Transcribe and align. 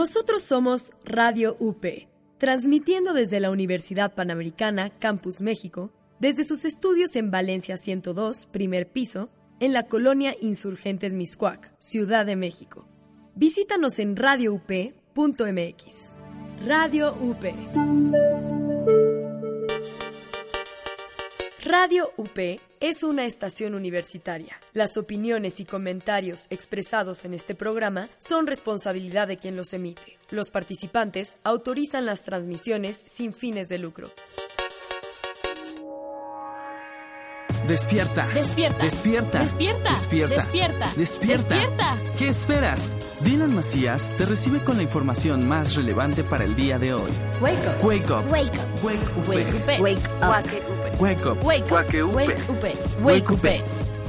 Nosotros 0.00 0.42
somos 0.42 0.92
Radio 1.04 1.58
UP, 1.60 1.84
transmitiendo 2.38 3.12
desde 3.12 3.38
la 3.38 3.50
Universidad 3.50 4.14
Panamericana, 4.14 4.88
Campus 4.98 5.42
México, 5.42 5.92
desde 6.18 6.44
sus 6.44 6.64
estudios 6.64 7.16
en 7.16 7.30
Valencia 7.30 7.76
102, 7.76 8.46
primer 8.46 8.88
piso, 8.88 9.28
en 9.60 9.74
la 9.74 9.88
colonia 9.88 10.34
Insurgentes 10.40 11.12
Miscuac, 11.12 11.70
Ciudad 11.80 12.24
de 12.24 12.36
México. 12.36 12.86
Visítanos 13.34 13.98
en 13.98 14.16
radioup.mx. 14.16 16.14
Radio 16.66 17.14
UP. 17.20 18.49
Radio 21.72 22.10
UP 22.16 22.58
es 22.80 23.04
una 23.04 23.26
estación 23.26 23.76
universitaria. 23.76 24.58
Las 24.72 24.96
opiniones 24.96 25.60
y 25.60 25.64
comentarios 25.64 26.48
expresados 26.50 27.24
en 27.24 27.32
este 27.32 27.54
programa 27.54 28.08
son 28.18 28.48
responsabilidad 28.48 29.28
de 29.28 29.36
quien 29.36 29.54
los 29.54 29.72
emite. 29.72 30.18
Los 30.30 30.50
participantes 30.50 31.36
autorizan 31.44 32.06
las 32.06 32.24
transmisiones 32.24 33.04
sin 33.06 33.32
fines 33.32 33.68
de 33.68 33.78
lucro. 33.78 34.10
Despierta. 37.66 38.26
Despierta. 38.34 38.84
Despierta. 38.84 39.38
Despierta. 39.38 39.90
Despierta. 39.90 40.34
Despierta. 40.36 40.92
Despierta. 40.96 41.54
Despierta. 41.54 41.96
¿Qué 42.18 42.28
esperas? 42.28 42.96
Dylan 43.22 43.54
Macías 43.54 44.12
te 44.16 44.26
recibe 44.26 44.60
con 44.60 44.76
la 44.76 44.82
información 44.82 45.46
más 45.46 45.74
relevante 45.74 46.24
para 46.24 46.44
el 46.44 46.56
día 46.56 46.78
de 46.78 46.94
hoy. 46.94 47.10
Wake 47.40 47.58
up. 47.66 47.84
Wake 47.84 48.10
up. 48.10 48.30
Wake 48.30 48.50
up. 48.58 48.84
Wake 48.84 48.98
up. 49.16 49.28
Wake 49.28 49.48
up. 49.58 49.80
Wake 49.80 50.00
up. 50.16 50.42
Wake 51.00 51.26
up. 51.26 51.44
Wake 51.44 51.72
up. 51.72 52.14
Wake 52.14 52.32
up. 52.48 53.00
Wake 53.02 53.30
up. 53.30 53.99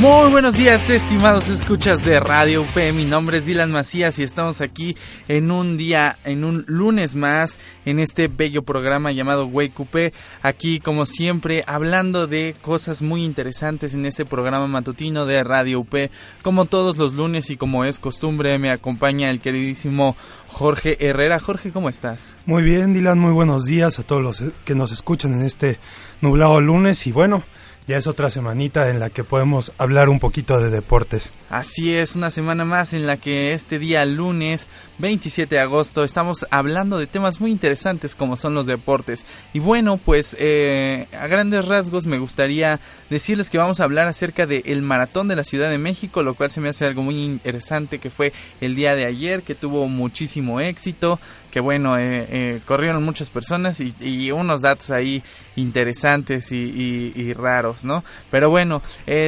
Muy 0.00 0.30
buenos 0.30 0.56
días, 0.56 0.88
estimados 0.88 1.50
escuchas 1.50 2.02
de 2.06 2.20
Radio 2.20 2.62
UP. 2.62 2.74
Mi 2.94 3.04
nombre 3.04 3.36
es 3.36 3.44
Dylan 3.44 3.70
Macías 3.70 4.18
y 4.18 4.22
estamos 4.22 4.62
aquí 4.62 4.96
en 5.28 5.50
un 5.50 5.76
día, 5.76 6.16
en 6.24 6.42
un 6.44 6.64
lunes 6.68 7.16
más, 7.16 7.58
en 7.84 8.00
este 8.00 8.28
bello 8.28 8.62
programa 8.62 9.12
llamado 9.12 9.44
Wake 9.44 9.74
UP. 9.76 10.14
Aquí, 10.40 10.80
como 10.80 11.04
siempre, 11.04 11.64
hablando 11.66 12.26
de 12.26 12.56
cosas 12.62 13.02
muy 13.02 13.24
interesantes 13.24 13.92
en 13.92 14.06
este 14.06 14.24
programa 14.24 14.66
matutino 14.66 15.26
de 15.26 15.44
Radio 15.44 15.80
UP. 15.80 15.94
Como 16.40 16.64
todos 16.64 16.96
los 16.96 17.12
lunes 17.12 17.50
y 17.50 17.58
como 17.58 17.84
es 17.84 17.98
costumbre, 17.98 18.58
me 18.58 18.70
acompaña 18.70 19.28
el 19.28 19.38
queridísimo 19.38 20.16
Jorge 20.46 20.96
Herrera. 21.06 21.38
Jorge, 21.40 21.72
¿cómo 21.72 21.90
estás? 21.90 22.34
Muy 22.46 22.62
bien, 22.62 22.94
Dylan, 22.94 23.18
muy 23.18 23.32
buenos 23.32 23.66
días 23.66 23.98
a 23.98 24.02
todos 24.02 24.22
los 24.22 24.42
que 24.64 24.74
nos 24.74 24.92
escuchan 24.92 25.34
en 25.34 25.42
este 25.42 25.78
nublado 26.22 26.58
lunes 26.62 27.06
y 27.06 27.12
bueno, 27.12 27.44
ya 27.86 27.96
es 27.96 28.06
otra 28.06 28.30
semanita 28.30 28.90
en 28.90 29.00
la 29.00 29.10
que 29.10 29.24
podemos 29.24 29.72
hablar 29.78 30.08
un 30.08 30.18
poquito 30.18 30.60
de 30.60 30.70
deportes. 30.70 31.30
Así 31.50 31.92
es, 31.92 32.16
una 32.16 32.30
semana 32.30 32.64
más 32.64 32.92
en 32.92 33.06
la 33.06 33.16
que 33.16 33.52
este 33.52 33.78
día 33.78 34.04
lunes 34.04 34.68
27 35.00 35.54
de 35.54 35.60
agosto 35.60 36.04
estamos 36.04 36.46
hablando 36.50 36.98
de 36.98 37.06
temas 37.06 37.40
muy 37.40 37.50
interesantes 37.50 38.14
como 38.14 38.36
son 38.36 38.54
los 38.54 38.66
deportes. 38.66 39.24
Y 39.54 39.58
bueno, 39.58 39.96
pues 39.96 40.36
eh, 40.38 41.08
a 41.18 41.26
grandes 41.26 41.66
rasgos 41.66 42.06
me 42.06 42.18
gustaría 42.18 42.80
decirles 43.08 43.48
que 43.48 43.58
vamos 43.58 43.80
a 43.80 43.84
hablar 43.84 44.08
acerca 44.08 44.46
del 44.46 44.82
maratón 44.82 45.26
de 45.28 45.36
la 45.36 45.44
Ciudad 45.44 45.70
de 45.70 45.78
México, 45.78 46.22
lo 46.22 46.34
cual 46.34 46.50
se 46.50 46.60
me 46.60 46.68
hace 46.68 46.84
algo 46.84 47.02
muy 47.02 47.24
interesante 47.24 47.98
que 47.98 48.10
fue 48.10 48.32
el 48.60 48.76
día 48.76 48.94
de 48.94 49.06
ayer, 49.06 49.42
que 49.42 49.54
tuvo 49.54 49.88
muchísimo 49.88 50.60
éxito, 50.60 51.18
que 51.50 51.60
bueno, 51.60 51.96
eh, 51.96 52.26
eh, 52.30 52.60
corrieron 52.66 53.02
muchas 53.02 53.30
personas 53.30 53.80
y, 53.80 54.30
unos 54.30 54.60
datos 54.60 54.90
ahí 54.90 55.22
interesantes 55.56 56.52
y, 56.52 57.12
y- 57.14 57.32
raros, 57.32 57.84
¿no? 57.84 58.04
Pero 58.30 58.50
bueno, 58.50 58.82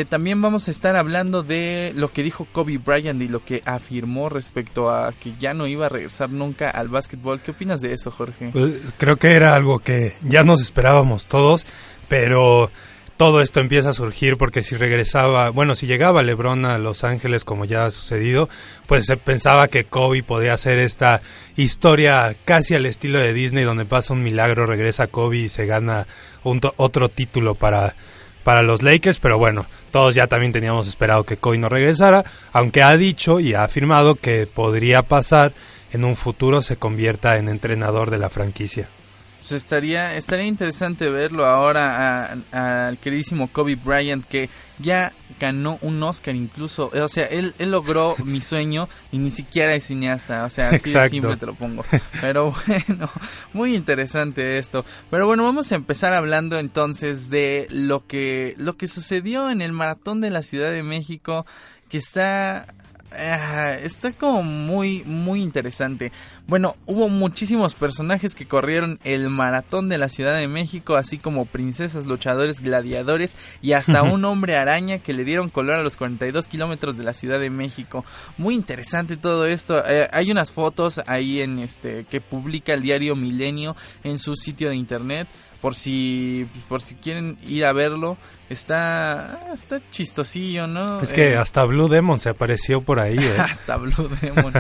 también 0.09 0.41
vamos 0.43 0.69
a 0.69 0.71
estar 0.71 0.97
hablando 0.97 1.43
de 1.43 1.93
lo 1.97 2.11
que 2.11 2.23
dijo 2.23 2.47
Kobe 2.53 2.79
Bryant 2.79 3.21
y 3.23 3.29
lo 3.29 3.45
que 3.45 3.63
afirmó 3.65 4.29
respecto 4.29 4.91
a 4.91 5.13
que 5.13 5.33
ya 5.39 5.55
no 5.55 5.62
iba 5.67 5.87
a 5.87 5.89
regresar 5.89 6.31
nunca 6.31 6.71
al 6.71 6.89
básquetbol. 6.89 7.41
¿Qué 7.41 7.53
opinas 7.53 7.81
de 7.81 7.95
eso, 7.95 8.11
Jorge? 8.11 8.51
Pues, 8.53 8.81
creo 8.99 9.17
que 9.17 9.33
era 9.33 9.55
algo 9.55 9.79
que 9.79 10.15
ya 10.23 10.45
nos 10.45 10.61
esperábamos 10.61 11.27
todos, 11.27 11.67
pero 12.09 12.71
todo 13.17 13.41
esto 13.41 13.61
empieza 13.61 13.91
a 13.91 13.93
surgir 13.93 14.37
porque 14.37 14.63
si 14.63 14.77
regresaba, 14.77 15.51
bueno, 15.51 15.75
si 15.75 15.87
llegaba 15.87 16.23
LeBron 16.23 16.65
a 16.65 16.79
Los 16.79 17.05
Ángeles 17.05 17.45
como 17.45 17.65
ya 17.65 17.85
ha 17.85 17.91
sucedido, 17.91 18.49
pues 18.87 19.07
se 19.07 19.17
pensaba 19.17 19.69
que 19.69 19.85
Kobe 19.85 20.23
podía 20.23 20.55
hacer 20.55 20.79
esta 20.79 21.23
historia 21.57 22.35
casi 22.45 22.75
al 22.75 22.85
estilo 22.85 23.21
de 23.21 23.33
Disney 23.33 23.65
donde 23.65 23.85
pasa 23.85 24.13
un 24.13 24.23
milagro, 24.23 24.67
regresa 24.67 25.07
Kobe 25.07 25.39
y 25.39 25.49
se 25.49 25.67
gana 25.67 26.07
un 26.43 26.61
otro 26.77 27.09
título 27.09 27.55
para 27.55 27.95
para 28.43 28.63
los 28.63 28.83
Lakers, 28.83 29.21
pero 29.21 29.39
bueno, 29.39 29.67
todos 29.91 30.15
ya 30.15 30.27
también 30.27 30.53
teníamos 30.53 30.89
esperado 30.89 31.25
que 31.25 31.37
Kobe 31.37 31.59
no 31.59 31.69
regresara, 31.69 32.25
aunque 32.53 32.83
ha 32.83 32.97
dicho 32.97 33.41
y 33.41 33.55
ha 33.55 33.65
afirmado 33.65 34.17
que 34.17 34.47
podría 34.47 35.03
pasar 35.03 35.53
en 35.93 36.05
un 36.05 36.17
futuro 36.17 36.63
se 36.63 36.77
convierta 36.77 37.37
en 37.37 37.49
entrenador 37.49 38.11
de 38.11 38.19
la 38.19 38.31
franquicia. 38.31 38.89
Pues 39.43 39.51
estaría, 39.53 40.17
estaría 40.17 40.47
interesante 40.47 41.11
verlo 41.11 41.45
ahora 41.47 42.39
al 42.53 42.99
queridísimo 42.99 43.49
Kobe 43.49 43.75
Bryant 43.75 44.25
que 44.25 44.49
ya 44.79 45.13
ganó 45.41 45.79
un 45.83 46.01
Oscar 46.01 46.37
incluso. 46.37 46.93
O 46.95 47.09
sea, 47.09 47.25
él, 47.27 47.53
él 47.59 47.73
logró 47.73 48.15
mi 48.25 48.41
sueño 48.41 48.89
y 49.11 49.19
ni 49.19 49.33
siquiera 49.33 49.75
es 49.75 49.87
cineasta. 49.87 50.45
O 50.45 50.51
sea, 50.51 50.69
así 50.69 50.93
de 50.93 51.09
simple 51.09 51.37
te 51.37 51.47
lo 51.47 51.55
pongo. 51.55 51.85
Pero 52.21 52.55
bueno, 52.87 53.11
muy 53.53 53.75
interesante 53.75 54.59
esto. 54.59 54.85
Pero 55.11 55.27
bueno, 55.27 55.43
vamos 55.43 55.73
a 55.73 55.75
empezar 55.75 56.13
hablando 56.13 56.61
entonces 56.61 57.29
de 57.29 57.67
lo 57.69 58.07
que, 58.07 58.55
lo 58.59 58.77
que 58.77 58.87
sucedió 58.87 59.51
en 59.51 59.61
el 59.61 59.73
maratón 59.73 60.21
de 60.21 60.31
la 60.31 60.43
Ciudad 60.43 60.71
de 60.71 60.85
México 60.85 61.47
que 61.89 61.99
está 61.99 62.67
Ah, 63.19 63.75
está 63.81 64.13
como 64.13 64.43
muy, 64.43 65.03
muy 65.05 65.43
interesante. 65.43 66.13
Bueno, 66.47 66.77
hubo 66.87 67.09
muchísimos 67.09 67.75
personajes 67.75 68.35
que 68.35 68.47
corrieron 68.47 68.99
el 69.05 69.29
maratón 69.31 69.89
de 69.89 69.99
la 69.99 70.09
Ciudad 70.09 70.37
de 70.37 70.49
México, 70.49 70.97
así 70.97 71.19
como 71.19 71.47
princesas, 71.47 72.07
luchadores, 72.07 72.61
gladiadores 72.61 73.37
y 73.61 73.73
hasta 73.73 74.03
un 74.03 74.25
hombre 74.25 74.57
araña 74.57 74.99
que 74.99 75.13
le 75.13 75.25
dieron 75.25 75.49
color 75.49 75.81
a 75.81 75.83
los 75.83 75.97
42 75.97 76.49
kilómetros 76.49 76.97
de 76.97 77.05
la 77.05 77.15
Ciudad 77.15 77.39
de 77.39 77.51
México. 77.51 78.05
Muy 78.39 78.55
interesante 78.55 79.17
todo 79.17 79.47
esto. 79.47 79.83
Eh, 79.87 80.09
hay 80.13 80.31
unas 80.31 80.53
fotos 80.53 81.01
ahí 81.07 81.41
en 81.41 81.59
este 81.59 82.05
que 82.05 82.21
publica 82.21 82.75
el 82.75 82.83
diario 82.83 83.17
Milenio 83.17 83.77
en 84.05 84.19
su 84.19 84.37
sitio 84.37 84.71
de 84.71 84.77
internet. 84.77 85.29
Por 85.63 85.75
si, 85.75 86.47
por 86.69 86.83
si 86.83 86.97
quieren 86.97 87.39
ir 87.47 87.65
a 87.65 87.73
verlo, 87.73 88.19
está, 88.51 89.49
está 89.55 89.81
chistosillo, 89.91 90.67
¿no? 90.67 91.01
Es 91.01 91.15
que 91.15 91.31
Eh, 91.33 91.37
hasta 91.37 91.65
Blue 91.65 91.89
Demon 91.89 92.19
se 92.19 92.29
apareció 92.29 92.83
por 92.83 93.01
ahí. 93.01 93.17
¿eh? 93.17 93.37
hasta 93.39 93.77
Blue 93.79 94.11
Demon. 94.21 94.53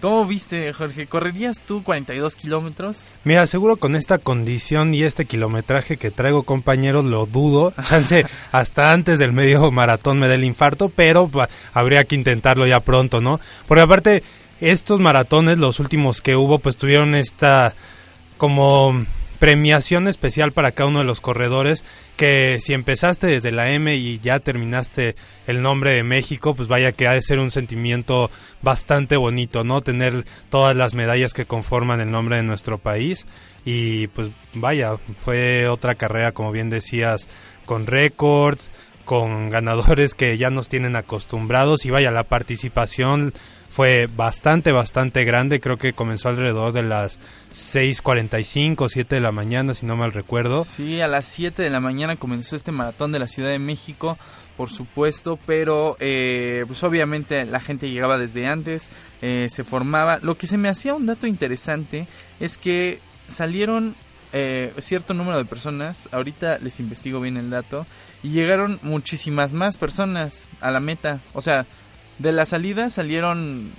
¿Cómo 0.00 0.26
viste, 0.26 0.72
Jorge? 0.74 1.06
¿Correrías 1.06 1.62
tú 1.62 1.82
42 1.82 2.36
kilómetros? 2.36 3.08
Mira, 3.24 3.46
seguro 3.46 3.76
con 3.76 3.96
esta 3.96 4.18
condición 4.18 4.92
y 4.92 5.02
este 5.02 5.24
kilometraje 5.24 5.96
que 5.96 6.10
traigo, 6.10 6.42
compañeros, 6.42 7.06
lo 7.06 7.24
dudo. 7.24 7.72
Chance, 7.82 8.26
hasta 8.52 8.92
antes 8.92 9.18
del 9.18 9.32
medio 9.32 9.70
maratón 9.72 10.18
me 10.18 10.28
da 10.28 10.34
el 10.34 10.44
infarto, 10.44 10.90
pero 10.90 11.30
habría 11.72 12.04
que 12.04 12.14
intentarlo 12.14 12.66
ya 12.66 12.80
pronto, 12.80 13.22
¿no? 13.22 13.40
Porque 13.66 13.80
aparte, 13.80 14.22
estos 14.60 15.00
maratones, 15.00 15.56
los 15.56 15.80
últimos 15.80 16.20
que 16.20 16.36
hubo, 16.36 16.58
pues 16.58 16.76
tuvieron 16.76 17.14
esta 17.14 17.72
como 18.36 19.02
premiación 19.38 20.08
especial 20.08 20.52
para 20.52 20.72
cada 20.72 20.88
uno 20.88 21.00
de 21.00 21.04
los 21.04 21.20
corredores 21.20 21.84
que 22.16 22.58
si 22.60 22.72
empezaste 22.72 23.26
desde 23.26 23.52
la 23.52 23.70
M 23.70 23.94
y 23.94 24.18
ya 24.18 24.40
terminaste 24.40 25.16
el 25.46 25.62
nombre 25.62 25.92
de 25.92 26.02
México, 26.02 26.54
pues 26.54 26.68
vaya 26.68 26.92
que 26.92 27.06
ha 27.06 27.12
de 27.12 27.22
ser 27.22 27.38
un 27.38 27.50
sentimiento 27.50 28.30
bastante 28.62 29.16
bonito, 29.16 29.64
¿no? 29.64 29.82
Tener 29.82 30.24
todas 30.50 30.76
las 30.76 30.94
medallas 30.94 31.34
que 31.34 31.44
conforman 31.44 32.00
el 32.00 32.10
nombre 32.10 32.36
de 32.36 32.42
nuestro 32.42 32.78
país 32.78 33.26
y 33.64 34.06
pues 34.08 34.30
vaya, 34.54 34.96
fue 35.16 35.68
otra 35.68 35.96
carrera, 35.96 36.32
como 36.32 36.52
bien 36.52 36.70
decías, 36.70 37.28
con 37.66 37.86
récords, 37.86 38.70
con 39.04 39.50
ganadores 39.50 40.14
que 40.14 40.36
ya 40.38 40.50
nos 40.50 40.68
tienen 40.68 40.96
acostumbrados 40.96 41.84
y 41.84 41.90
vaya, 41.90 42.10
la 42.10 42.24
participación 42.24 43.32
fue 43.76 44.06
bastante, 44.06 44.72
bastante 44.72 45.22
grande. 45.24 45.60
Creo 45.60 45.76
que 45.76 45.92
comenzó 45.92 46.30
alrededor 46.30 46.72
de 46.72 46.82
las 46.82 47.20
6.45, 47.52 48.88
7 48.88 49.16
de 49.16 49.20
la 49.20 49.32
mañana, 49.32 49.74
si 49.74 49.84
no 49.84 49.96
mal 49.96 50.14
recuerdo. 50.14 50.64
Sí, 50.64 51.02
a 51.02 51.08
las 51.08 51.26
7 51.26 51.62
de 51.62 51.68
la 51.68 51.78
mañana 51.78 52.16
comenzó 52.16 52.56
este 52.56 52.72
maratón 52.72 53.12
de 53.12 53.18
la 53.18 53.28
Ciudad 53.28 53.50
de 53.50 53.58
México, 53.58 54.16
por 54.56 54.70
supuesto, 54.70 55.38
pero 55.44 55.94
eh, 56.00 56.64
pues 56.66 56.82
obviamente 56.84 57.44
la 57.44 57.60
gente 57.60 57.90
llegaba 57.90 58.16
desde 58.16 58.46
antes, 58.46 58.88
eh, 59.20 59.48
se 59.50 59.62
formaba. 59.62 60.20
Lo 60.22 60.38
que 60.38 60.46
se 60.46 60.56
me 60.56 60.70
hacía 60.70 60.94
un 60.94 61.04
dato 61.04 61.26
interesante 61.26 62.08
es 62.40 62.56
que 62.56 62.98
salieron 63.28 63.94
eh, 64.32 64.72
cierto 64.78 65.12
número 65.12 65.36
de 65.36 65.44
personas, 65.44 66.08
ahorita 66.12 66.60
les 66.60 66.80
investigo 66.80 67.20
bien 67.20 67.36
el 67.36 67.50
dato, 67.50 67.84
y 68.22 68.30
llegaron 68.30 68.80
muchísimas 68.80 69.52
más 69.52 69.76
personas 69.76 70.46
a 70.62 70.70
la 70.70 70.80
meta. 70.80 71.20
O 71.34 71.42
sea, 71.42 71.66
de 72.18 72.32
la 72.32 72.46
salida 72.46 72.90
salieron, 72.90 73.70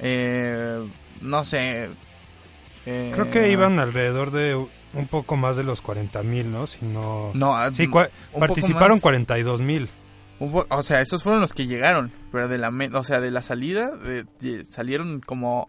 eh, 0.00 0.78
no 1.20 1.44
sé... 1.44 1.88
eh, 2.86 3.10
Creo 3.14 3.30
que 3.30 3.50
iban 3.50 3.78
alrededor 3.78 4.30
de 4.30 4.54
un 4.94 5.06
poco 5.08 5.36
más 5.36 5.56
de 5.56 5.64
los 5.64 5.80
40 5.82 6.22
mil, 6.22 6.50
¿no? 6.50 6.66
Si 6.66 6.84
no... 6.84 7.30
No, 7.34 7.54
Sí, 7.74 7.86
poco 7.86 8.06
participaron 8.38 8.96
más. 8.96 9.02
42 9.02 9.60
mil. 9.60 9.88
O 10.38 10.82
sea, 10.82 11.00
esos 11.00 11.22
fueron 11.22 11.40
los 11.40 11.54
que 11.54 11.66
llegaron, 11.66 12.12
pero 12.30 12.46
de 12.48 12.58
la, 12.58 12.70
o 12.92 13.04
sea, 13.04 13.20
de 13.20 13.30
la 13.30 13.40
salida 13.40 13.90
de- 13.96 14.26
de- 14.40 14.66
salieron 14.66 15.20
como, 15.20 15.66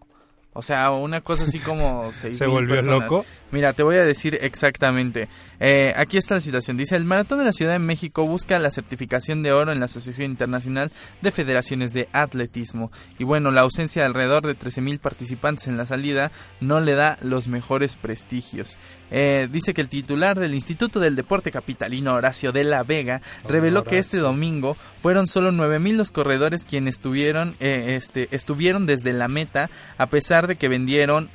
o 0.51 0.61
sea, 0.61 0.91
una 0.91 1.21
cosa 1.21 1.43
así 1.43 1.59
como 1.59 2.11
Se 2.13 2.45
volvió 2.47 2.75
personas. 2.75 2.99
loco. 3.01 3.25
Mira, 3.51 3.73
te 3.73 3.83
voy 3.83 3.95
a 3.95 4.03
decir 4.03 4.37
exactamente. 4.41 5.29
Eh, 5.59 5.93
aquí 5.95 6.17
está 6.17 6.35
la 6.35 6.41
situación. 6.41 6.75
Dice, 6.75 6.95
el 6.95 7.05
Maratón 7.05 7.39
de 7.39 7.45
la 7.45 7.53
Ciudad 7.53 7.71
de 7.71 7.79
México 7.79 8.25
busca 8.25 8.59
la 8.59 8.71
certificación 8.71 9.41
de 9.41 9.53
oro 9.53 9.71
en 9.71 9.79
la 9.79 9.85
Asociación 9.85 10.31
Internacional 10.31 10.91
de 11.21 11.31
Federaciones 11.31 11.93
de 11.93 12.09
Atletismo. 12.11 12.91
Y 13.17 13.23
bueno, 13.23 13.51
la 13.51 13.61
ausencia 13.61 14.01
de 14.01 14.07
alrededor 14.07 14.45
de 14.45 14.57
13.000 14.57 14.99
participantes 14.99 15.67
en 15.67 15.77
la 15.77 15.85
salida 15.85 16.31
no 16.59 16.81
le 16.81 16.95
da 16.95 17.17
los 17.21 17.47
mejores 17.47 17.95
prestigios. 17.95 18.77
Eh, 19.09 19.47
dice 19.49 19.73
que 19.73 19.81
el 19.81 19.87
titular 19.89 20.37
del 20.37 20.53
Instituto 20.53 20.99
del 20.99 21.15
Deporte 21.15 21.51
Capitalino, 21.51 22.13
Horacio 22.13 22.51
de 22.51 22.65
la 22.65 22.83
Vega, 22.83 23.21
reveló 23.47 23.85
que 23.85 23.99
este 23.99 24.17
domingo 24.17 24.75
fueron 25.01 25.27
solo 25.27 25.51
9.000 25.51 25.95
los 25.95 26.11
corredores 26.11 26.65
quienes 26.65 26.95
estuvieron, 26.95 27.55
eh, 27.59 27.95
este, 27.95 28.27
estuvieron 28.31 28.85
desde 28.85 29.13
la 29.13 29.29
meta, 29.29 29.69
a 29.97 30.07
pesar 30.07 30.47
de 30.47 30.57
que 30.57 30.67
vendieron 30.67 31.29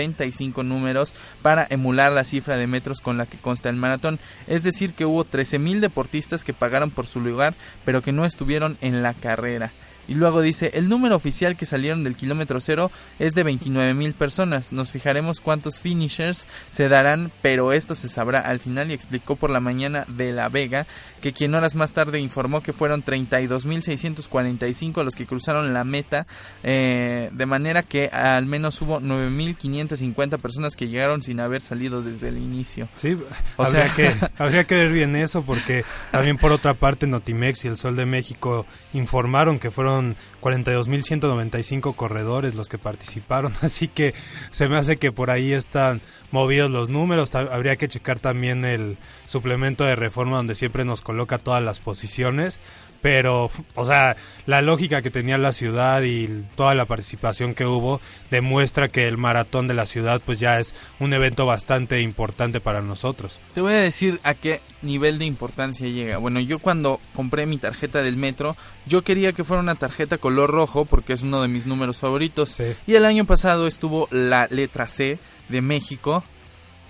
42.195 0.00 0.64
números 0.64 1.14
para 1.42 1.66
emular 1.70 2.12
la 2.12 2.24
cifra 2.24 2.56
de 2.56 2.66
metros 2.66 3.00
con 3.00 3.16
la 3.16 3.26
que 3.26 3.38
consta 3.38 3.68
el 3.68 3.76
maratón. 3.76 4.18
Es 4.46 4.62
decir, 4.62 4.92
que 4.94 5.04
hubo 5.04 5.24
13.000 5.24 5.80
deportistas 5.80 6.44
que 6.44 6.54
pagaron 6.54 6.90
por 6.90 7.06
su 7.06 7.20
lugar, 7.20 7.54
pero 7.84 8.02
que 8.02 8.12
no 8.12 8.24
estuvieron 8.24 8.78
en 8.80 9.02
la 9.02 9.14
carrera. 9.14 9.72
Y 10.08 10.14
luego 10.14 10.40
dice, 10.40 10.70
el 10.74 10.88
número 10.88 11.14
oficial 11.16 11.56
que 11.56 11.66
salieron 11.66 12.02
del 12.04 12.16
kilómetro 12.16 12.60
cero 12.60 12.90
es 13.18 13.34
de 13.34 13.42
29 13.44 13.94
mil 13.94 14.12
personas. 14.14 14.72
Nos 14.72 14.90
fijaremos 14.92 15.40
cuántos 15.40 15.80
finishers 15.80 16.46
se 16.70 16.88
darán, 16.88 17.30
pero 17.42 17.72
esto 17.72 17.94
se 17.94 18.08
sabrá 18.08 18.40
al 18.40 18.58
final 18.60 18.90
y 18.90 18.94
explicó 18.94 19.36
por 19.36 19.50
la 19.50 19.60
mañana 19.60 20.04
de 20.08 20.32
La 20.32 20.48
Vega 20.48 20.86
que 21.20 21.32
quien 21.32 21.54
horas 21.54 21.74
más 21.74 21.92
tarde 21.92 22.18
informó 22.18 22.62
que 22.62 22.72
fueron 22.72 23.02
32 23.02 23.66
mil 23.66 23.82
645 23.82 25.04
los 25.04 25.14
que 25.14 25.26
cruzaron 25.26 25.72
la 25.74 25.84
meta, 25.84 26.26
eh, 26.62 27.28
de 27.32 27.46
manera 27.46 27.82
que 27.82 28.06
al 28.08 28.46
menos 28.46 28.80
hubo 28.82 29.00
9 29.00 29.30
mil 29.30 29.56
550 29.56 30.38
personas 30.38 30.76
que 30.76 30.88
llegaron 30.88 31.22
sin 31.22 31.40
haber 31.40 31.62
salido 31.62 32.02
desde 32.02 32.28
el 32.28 32.38
inicio. 32.38 32.88
Sí, 32.96 33.16
O 33.56 33.62
habría, 33.64 33.88
sea- 33.88 33.94
que, 33.94 34.14
habría 34.42 34.64
que 34.64 34.74
ver 34.74 34.92
bien 34.92 35.14
eso 35.16 35.42
porque 35.42 35.84
también 36.10 36.36
por 36.38 36.52
otra 36.52 36.74
parte 36.74 37.06
Notimex 37.06 37.64
y 37.64 37.68
el 37.68 37.76
Sol 37.76 37.96
de 37.96 38.06
México 38.06 38.66
informaron 38.92 39.58
que 39.58 39.70
fueron 39.70 39.89
fueron 39.90 40.16
42.195 40.40 41.94
corredores 41.94 42.54
los 42.54 42.68
que 42.68 42.78
participaron, 42.78 43.54
así 43.62 43.88
que 43.88 44.14
se 44.50 44.68
me 44.68 44.76
hace 44.76 44.96
que 44.96 45.12
por 45.12 45.30
ahí 45.30 45.52
están 45.52 46.00
movidos 46.30 46.70
los 46.70 46.90
números, 46.90 47.34
habría 47.34 47.76
que 47.76 47.88
checar 47.88 48.20
también 48.20 48.64
el 48.64 48.98
suplemento 49.26 49.84
de 49.84 49.96
reforma 49.96 50.36
donde 50.36 50.54
siempre 50.54 50.84
nos 50.84 51.02
coloca 51.02 51.38
todas 51.38 51.62
las 51.62 51.80
posiciones, 51.80 52.60
pero, 53.02 53.50
o 53.74 53.84
sea, 53.86 54.16
la 54.46 54.60
lógica 54.62 55.02
que 55.02 55.10
tenía 55.10 55.38
la 55.38 55.52
ciudad 55.52 56.02
y 56.02 56.44
toda 56.54 56.74
la 56.74 56.84
participación 56.84 57.54
que 57.54 57.64
hubo 57.64 58.00
demuestra 58.30 58.88
que 58.88 59.08
el 59.08 59.16
maratón 59.16 59.68
de 59.68 59.74
la 59.74 59.86
ciudad 59.86 60.20
pues 60.24 60.38
ya 60.38 60.58
es 60.58 60.74
un 60.98 61.12
evento 61.14 61.46
bastante 61.46 62.00
importante 62.02 62.60
para 62.60 62.82
nosotros. 62.82 63.40
Te 63.54 63.62
voy 63.62 63.72
a 63.72 63.78
decir 63.78 64.20
a 64.22 64.34
qué 64.34 64.60
nivel 64.82 65.18
de 65.18 65.24
importancia 65.24 65.88
llega. 65.88 66.18
Bueno, 66.18 66.40
yo 66.40 66.58
cuando 66.58 67.00
compré 67.14 67.46
mi 67.46 67.58
tarjeta 67.58 68.02
del 68.02 68.16
metro, 68.16 68.56
yo 68.86 69.02
quería 69.02 69.32
que 69.32 69.44
fuera 69.44 69.62
una 69.62 69.74
tarjeta 69.74 70.18
color 70.30 70.50
rojo 70.50 70.84
porque 70.84 71.12
es 71.12 71.22
uno 71.22 71.42
de 71.42 71.48
mis 71.48 71.66
números 71.66 71.98
favoritos. 71.98 72.50
Sí. 72.50 72.64
Y 72.86 72.94
el 72.94 73.04
año 73.04 73.24
pasado 73.24 73.66
estuvo 73.66 74.06
la 74.10 74.46
letra 74.48 74.86
C 74.88 75.18
de 75.48 75.60
México, 75.60 76.22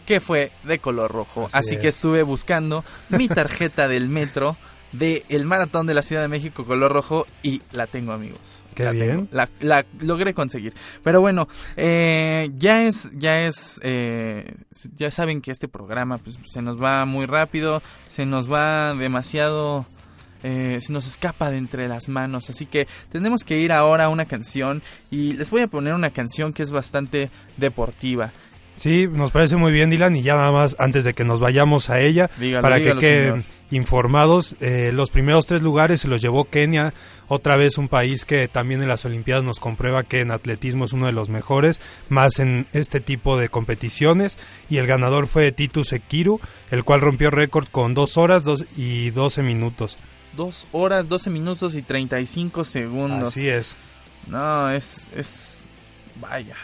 que 0.07 0.21
fue 0.21 0.53
de 0.65 0.79
color 0.79 1.11
rojo. 1.11 1.47
Así 1.53 1.57
Así, 1.75 1.77
que 1.81 1.89
es. 1.89 1.95
estuve 1.97 2.23
buscando 2.23 2.85
mi 3.09 3.29
tarjeta 3.29 3.89
del 3.89 4.09
metro 4.09 4.57
de 4.93 5.25
el 5.29 5.45
maratón 5.47 5.87
de 5.87 5.95
la 5.95 6.03
Ciudad 6.03 6.23
de 6.23 6.27
México 6.27 6.65
color 6.67 6.93
rojo 6.93 7.25
y 7.45 7.63
la 7.73 7.87
tengo 7.87 8.13
amigos. 8.13 8.65
Qué 8.75 8.83
La 8.85 8.91
bien. 8.91 9.29
la 9.61 9.87
logré 10.01 10.35
conseguir. 10.35 10.75
Pero 11.05 11.21
bueno, 11.21 11.47
eh, 11.77 12.51
ya 12.57 12.83
es, 12.85 13.11
ya 13.17 13.47
es, 13.47 13.79
eh, 13.85 14.53
ya 14.97 15.11
saben 15.13 15.43
que 15.43 15.53
este 15.53 15.69
programa 15.69 16.19
pues, 16.19 16.39
se 16.45 16.61
nos 16.61 16.83
va 16.83 17.05
muy 17.05 17.27
rápido, 17.27 17.83
se 18.09 18.27
nos 18.27 18.51
va 18.53 18.95
demasiado, 18.95 19.87
eh, 20.43 20.79
se 20.81 20.93
nos 20.93 21.07
escapa 21.07 21.51
de 21.51 21.59
entre 21.59 21.89
las 21.89 22.09
manos. 22.09 22.51
Así 22.51 22.67
que 22.67 22.87
tenemos 23.11 23.45
que 23.45 23.59
ir 23.59 23.73
ahora 23.73 24.05
a 24.05 24.09
una 24.09 24.27
canción 24.27 24.83
y 25.11 25.33
les 25.33 25.51
voy 25.51 25.63
a 25.63 25.67
poner 25.67 25.95
una 25.95 26.11
canción 26.11 26.53
que 26.53 26.63
es 26.63 26.71
bastante 26.71 27.31
deportiva. 27.57 28.33
Sí, 28.81 29.07
nos 29.13 29.31
parece 29.31 29.57
muy 29.57 29.73
bien, 29.73 29.91
Dylan, 29.91 30.17
y 30.17 30.23
ya 30.23 30.37
nada 30.37 30.53
más 30.53 30.75
antes 30.79 31.05
de 31.05 31.13
que 31.13 31.23
nos 31.23 31.39
vayamos 31.39 31.91
a 31.91 32.01
ella, 32.01 32.31
Dígalo, 32.39 32.63
para 32.63 32.77
dígalo, 32.77 32.99
que 32.99 33.07
queden 33.07 33.43
señor. 33.43 33.45
informados, 33.73 34.57
eh, 34.61 34.91
los 34.95 35.11
primeros 35.11 35.47
tres 35.47 35.61
lugares 35.61 36.01
se 36.01 36.09
los 36.09 36.23
llevó 36.23 36.45
Kenia, 36.47 36.95
otra 37.29 37.57
vez 37.57 37.77
un 37.77 37.89
país 37.89 38.25
que 38.25 38.49
también 38.49 38.81
en 38.81 38.89
las 38.89 39.05
Olimpiadas 39.05 39.45
nos 39.45 39.61
comprueba 39.61 40.05
que 40.05 40.21
en 40.21 40.31
atletismo 40.31 40.87
es 40.87 40.95
uno 40.95 41.05
de 41.05 41.13
los 41.13 41.29
mejores, 41.29 41.79
más 42.09 42.39
en 42.39 42.67
este 42.73 43.01
tipo 43.01 43.37
de 43.37 43.51
competiciones, 43.51 44.39
y 44.71 44.79
el 44.79 44.87
ganador 44.87 45.27
fue 45.27 45.53
Titus 45.53 45.89
Sekiru, 45.89 46.41
el 46.71 46.83
cual 46.83 47.03
rompió 47.03 47.31
récord 47.31 47.69
con 47.71 47.93
dos 47.93 48.17
horas 48.17 48.45
dos 48.45 48.65
y 48.79 49.11
12 49.11 49.43
minutos. 49.43 49.99
Dos 50.37 50.67
horas, 50.73 51.09
12 51.09 51.31
minutos 51.31 51.75
y 51.75 51.83
35 51.83 52.65
segundos. 52.65 53.29
Así 53.31 53.49
es. 53.49 53.77
No, 54.27 54.71
es, 54.71 55.11
es, 55.15 55.69
vaya. 56.21 56.55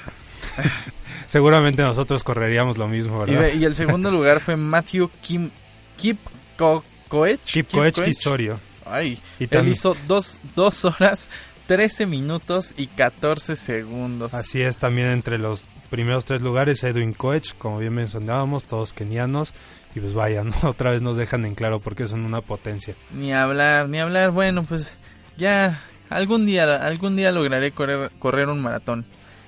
Seguramente 1.26 1.82
nosotros 1.82 2.22
correríamos 2.22 2.78
lo 2.78 2.88
mismo, 2.88 3.24
Y, 3.26 3.30
¿verdad? 3.30 3.40
ve- 3.40 3.54
y 3.56 3.64
el 3.64 3.74
segundo 3.74 4.10
lugar 4.12 4.40
fue 4.40 4.56
Matthew 4.56 5.10
Kim, 5.20 5.50
Kip 5.96 6.18
Ko- 6.56 6.84
Koech. 7.08 7.40
Kip 7.44 7.66
Kip 7.66 7.78
Koech. 7.80 8.02
Kisorio. 8.04 8.58
Ay, 8.84 9.18
Y 9.38 9.44
él 9.44 9.48
también- 9.50 9.72
hizo 9.72 9.96
dos, 10.06 10.40
dos 10.54 10.84
horas, 10.84 11.28
13 11.66 12.06
minutos 12.06 12.74
y 12.76 12.86
14 12.86 13.56
segundos. 13.56 14.32
Así 14.32 14.60
es, 14.62 14.76
también 14.78 15.08
entre 15.08 15.38
los 15.38 15.64
primeros 15.90 16.24
tres 16.24 16.40
lugares, 16.40 16.84
Edwin 16.84 17.12
Koech, 17.12 17.56
como 17.58 17.78
bien 17.78 17.94
mencionábamos, 17.94 18.64
todos 18.64 18.92
kenianos. 18.92 19.52
Y 19.96 20.00
pues 20.00 20.12
vaya, 20.12 20.44
¿no? 20.44 20.52
otra 20.68 20.90
vez 20.92 21.00
nos 21.00 21.16
dejan 21.16 21.44
en 21.46 21.54
claro 21.54 21.80
porque 21.80 22.06
son 22.06 22.24
una 22.24 22.42
potencia. 22.42 22.94
Ni 23.12 23.32
hablar, 23.32 23.88
ni 23.88 23.98
hablar. 23.98 24.30
Bueno, 24.30 24.62
pues 24.62 24.96
ya 25.38 25.80
algún 26.10 26.44
día, 26.44 26.76
algún 26.76 27.16
día 27.16 27.32
lograré 27.32 27.72
correr, 27.72 28.10
correr 28.18 28.48
un 28.48 28.60
maratón. 28.62 29.06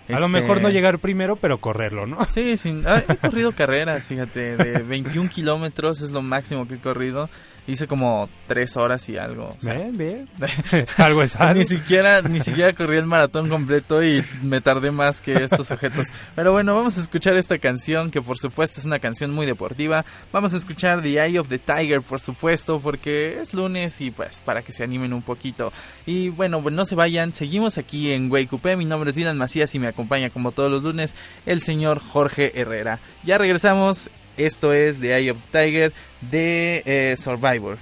A 0.08 0.18
lo 0.18 0.26
Este, 0.26 0.40
mejor 0.40 0.62
no 0.62 0.70
llegar 0.70 1.00
primero, 1.00 1.36
pero 1.36 1.58
correrlo, 1.58 2.06
¿no? 2.06 2.24
Sí, 2.30 2.56
sin, 2.56 2.82
ah, 2.86 3.02
he 3.06 3.16
corrido 3.18 3.52
carreras, 3.52 4.06
fíjate, 4.06 4.56
de 4.56 4.78
21 4.88 5.28
kilómetros 5.28 6.00
es 6.00 6.12
lo 6.12 6.22
máximo 6.22 6.66
que 6.66 6.76
he 6.76 6.80
corrido. 6.80 7.28
Hice 7.68 7.86
como 7.86 8.30
3 8.46 8.78
horas 8.78 9.06
y 9.10 9.18
algo. 9.18 9.54
o 9.58 9.62
sea, 9.62 9.74
Bien, 9.74 9.96
bien. 9.96 10.28
Algo 10.96 11.22
es 11.22 11.36
algo. 11.36 11.60
Ni 11.60 11.66
siquiera, 11.66 12.22
ni 12.22 12.40
siquiera 12.40 12.72
corrí 12.72 12.96
el 12.96 13.04
maratón 13.04 13.50
completo 13.50 14.02
y 14.02 14.24
me 14.42 14.62
tardé 14.62 14.90
más 14.90 15.20
que 15.20 15.44
estos 15.44 15.66
sujetos. 15.68 16.06
Pero 16.34 16.52
bueno, 16.52 16.74
vamos 16.74 16.96
a 16.96 17.02
escuchar 17.02 17.36
esta 17.36 17.58
canción 17.58 18.10
que 18.10 18.22
por 18.22 18.38
supuesto 18.38 18.80
es 18.80 18.86
una 18.86 18.98
canción 18.98 19.32
muy 19.32 19.44
deportiva. 19.44 20.06
Vamos 20.32 20.54
a 20.54 20.56
escuchar 20.56 21.02
The 21.02 21.22
Eye 21.22 21.38
of 21.38 21.48
the 21.48 21.58
Tiger, 21.58 22.00
por 22.00 22.20
supuesto, 22.20 22.80
porque 22.80 23.38
es 23.38 23.52
lunes 23.52 24.00
y 24.00 24.10
pues 24.10 24.40
para 24.40 24.62
que 24.62 24.72
se 24.72 24.82
animen 24.82 25.12
un 25.12 25.22
poquito. 25.22 25.70
Y 26.06 26.30
bueno, 26.30 26.62
pues 26.62 26.74
no 26.74 26.86
se 26.86 26.94
vayan, 26.94 27.34
seguimos 27.34 27.76
aquí 27.76 28.12
en 28.12 28.30
Güey 28.30 28.46
Coupé. 28.46 28.76
Mi 28.76 28.86
nombre 28.86 29.10
es 29.10 29.16
Dylan 29.16 29.36
Macías 29.36 29.74
y 29.74 29.78
me 29.78 29.88
acompaña 29.88 30.30
como 30.30 30.52
todos 30.52 30.70
los 30.70 30.82
lunes 30.82 31.14
el 31.44 31.60
señor 31.60 32.00
Jorge 32.00 32.58
Herrera. 32.58 32.98
Ya 33.24 33.36
regresamos. 33.36 34.10
Esto 34.38 34.72
es 34.72 35.00
The 35.00 35.18
Eye 35.18 35.30
of 35.30 35.38
Tiger 35.50 35.92
de 36.20 36.82
eh, 36.86 37.16
Survivor. 37.16 37.78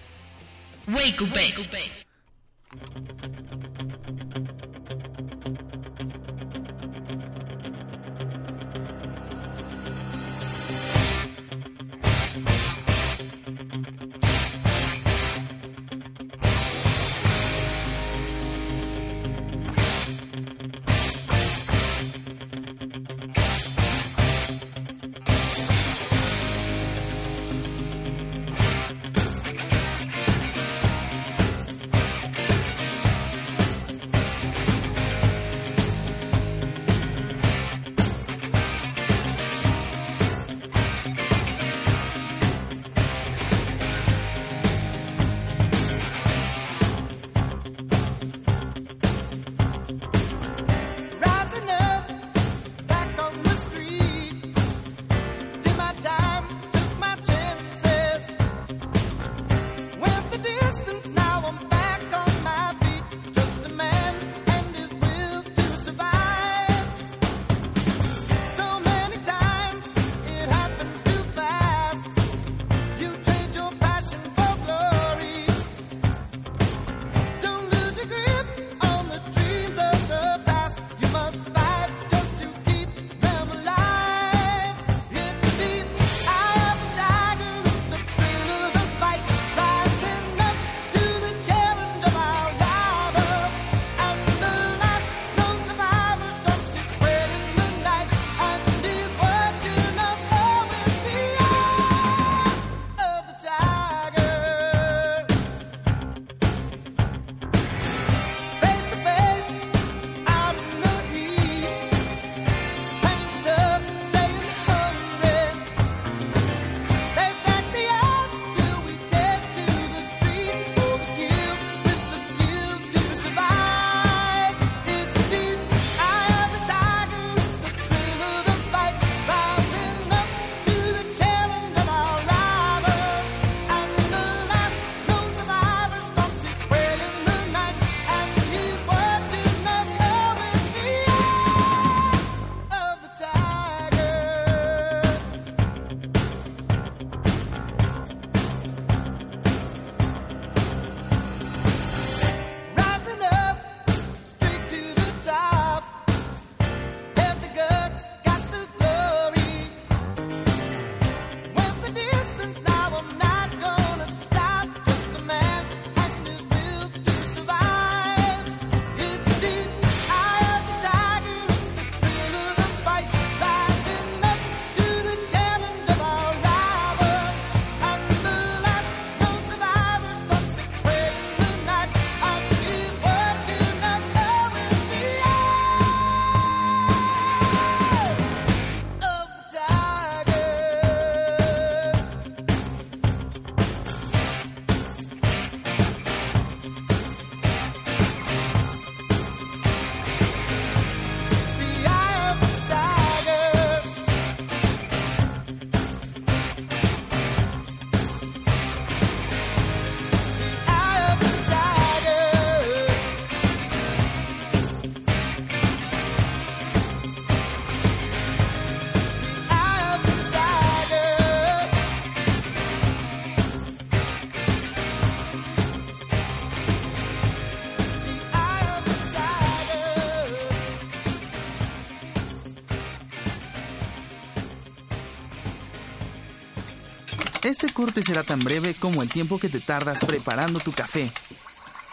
Este 237.47 237.73
corte 237.73 238.03
será 238.03 238.25
tan 238.25 238.41
breve 238.41 238.75
como 238.75 239.05
el 239.05 239.09
tiempo 239.09 239.39
que 239.39 239.49
te 239.49 239.61
tardas 239.61 240.01
preparando 240.05 240.59
tu 240.59 240.73
café. 240.73 241.09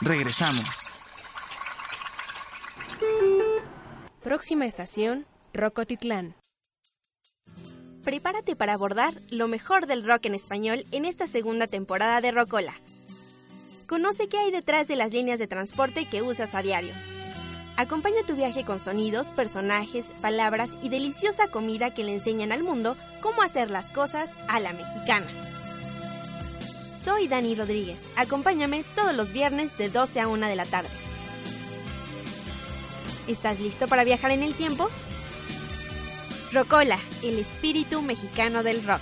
Regresamos. 0.01 0.89
Próxima 4.23 4.65
estación, 4.65 5.27
Rocotitlán. 5.53 6.35
Prepárate 8.03 8.55
para 8.55 8.73
abordar 8.73 9.13
lo 9.29 9.47
mejor 9.47 9.85
del 9.85 10.03
rock 10.03 10.25
en 10.25 10.33
español 10.33 10.85
en 10.91 11.05
esta 11.05 11.27
segunda 11.27 11.67
temporada 11.67 12.19
de 12.19 12.31
Rocola. 12.31 12.73
Conoce 13.85 14.27
qué 14.29 14.39
hay 14.39 14.49
detrás 14.49 14.87
de 14.87 14.95
las 14.95 15.11
líneas 15.11 15.37
de 15.37 15.45
transporte 15.45 16.07
que 16.07 16.23
usas 16.23 16.55
a 16.55 16.63
diario. 16.63 16.93
Acompaña 17.75 18.23
tu 18.27 18.35
viaje 18.35 18.63
con 18.63 18.79
sonidos, 18.79 19.31
personajes, 19.31 20.05
palabras 20.21 20.77
y 20.83 20.89
deliciosa 20.89 21.47
comida 21.47 21.89
que 21.89 22.03
le 22.03 22.13
enseñan 22.13 22.51
al 22.51 22.61
mundo 22.61 22.95
cómo 23.19 23.41
hacer 23.41 23.71
las 23.71 23.89
cosas 23.89 24.29
a 24.47 24.59
la 24.59 24.73
mexicana. 24.73 25.25
Soy 27.03 27.27
Dani 27.27 27.55
Rodríguez. 27.55 27.99
Acompáñame 28.15 28.83
todos 28.95 29.15
los 29.15 29.33
viernes 29.33 29.75
de 29.77 29.89
12 29.89 30.21
a 30.21 30.27
1 30.27 30.47
de 30.47 30.55
la 30.55 30.65
tarde. 30.65 30.89
¿Estás 33.27 33.59
listo 33.59 33.87
para 33.87 34.03
viajar 34.03 34.31
en 34.31 34.43
el 34.43 34.53
tiempo? 34.53 34.87
Rocola, 36.51 36.99
el 37.23 37.39
espíritu 37.39 38.03
mexicano 38.03 38.61
del 38.61 38.85
rock. 38.85 39.01